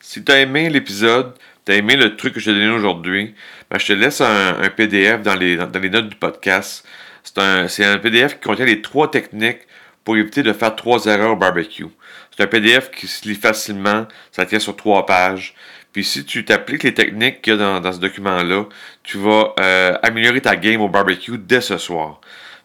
Si 0.00 0.22
tu 0.22 0.30
as 0.30 0.40
aimé 0.40 0.70
l'épisode, 0.70 1.36
tu 1.64 1.72
as 1.72 1.76
aimé 1.76 1.96
le 1.96 2.16
truc 2.16 2.34
que 2.34 2.40
je 2.40 2.50
t'ai 2.50 2.54
donné 2.54 2.70
aujourd'hui, 2.70 3.34
ben, 3.70 3.78
je 3.78 3.86
te 3.86 3.92
laisse 3.92 4.20
un, 4.20 4.54
PDF 4.76 5.22
dans 5.22 5.34
les, 5.34 5.56
notes 5.56 6.08
du 6.08 6.16
podcast. 6.16 6.86
C'est 7.22 7.38
un, 7.38 7.66
un, 7.66 7.98
PDF 7.98 8.34
qui 8.34 8.48
contient 8.48 8.64
les 8.64 8.80
trois 8.80 9.10
techniques 9.10 9.60
pour 10.04 10.16
éviter 10.16 10.42
de 10.42 10.52
faire 10.52 10.74
trois 10.74 11.04
erreurs 11.06 11.32
au 11.32 11.36
barbecue. 11.36 11.86
C'est 12.34 12.44
un 12.44 12.46
PDF 12.46 12.90
qui 12.90 13.06
se 13.06 13.28
lit 13.28 13.34
facilement, 13.34 14.06
ça 14.32 14.46
tient 14.46 14.58
sur 14.58 14.76
trois 14.76 15.04
pages. 15.04 15.54
Puis 15.92 16.04
si 16.04 16.24
tu 16.24 16.44
t'appliques 16.44 16.84
les 16.84 16.94
techniques 16.94 17.42
qu'il 17.42 17.54
y 17.54 17.62
a 17.62 17.80
dans, 17.80 17.92
ce 17.92 17.98
document-là, 17.98 18.66
tu 19.02 19.18
vas 19.18 19.54
euh, 19.58 19.98
améliorer 20.02 20.40
ta 20.40 20.56
game 20.56 20.80
au 20.80 20.88
barbecue 20.88 21.38
dès 21.38 21.60
ce 21.60 21.78
soir. 21.78 22.20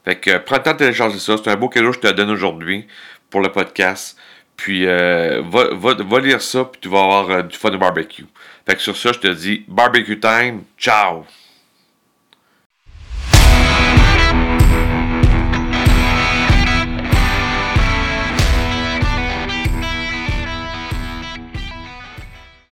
Fait 0.05 0.15
que 0.15 0.37
prends 0.37 0.57
le 0.57 0.63
temps 0.63 0.73
de 0.73 0.77
télécharger 0.77 1.19
ça. 1.19 1.35
C'est 1.37 1.49
un 1.49 1.55
beau 1.55 1.69
cadeau 1.69 1.89
que 1.89 1.95
je 1.95 1.99
te 2.01 2.11
donne 2.11 2.29
aujourd'hui 2.29 2.87
pour 3.29 3.41
le 3.41 3.51
podcast. 3.51 4.17
Puis 4.55 4.85
euh, 4.85 5.41
va, 5.49 5.69
va, 5.73 6.19
lire 6.19 6.41
ça, 6.41 6.65
puis 6.65 6.79
tu 6.81 6.89
vas 6.89 7.01
avoir 7.01 7.29
euh, 7.31 7.41
du 7.41 7.57
fun 7.57 7.73
au 7.73 7.77
barbecue. 7.77 8.25
Fait 8.65 8.75
que 8.75 8.81
sur 8.81 8.95
ça, 8.95 9.11
je 9.11 9.19
te 9.19 9.27
dis 9.27 9.65
barbecue 9.67 10.19
time. 10.19 10.63
Ciao! 10.77 11.25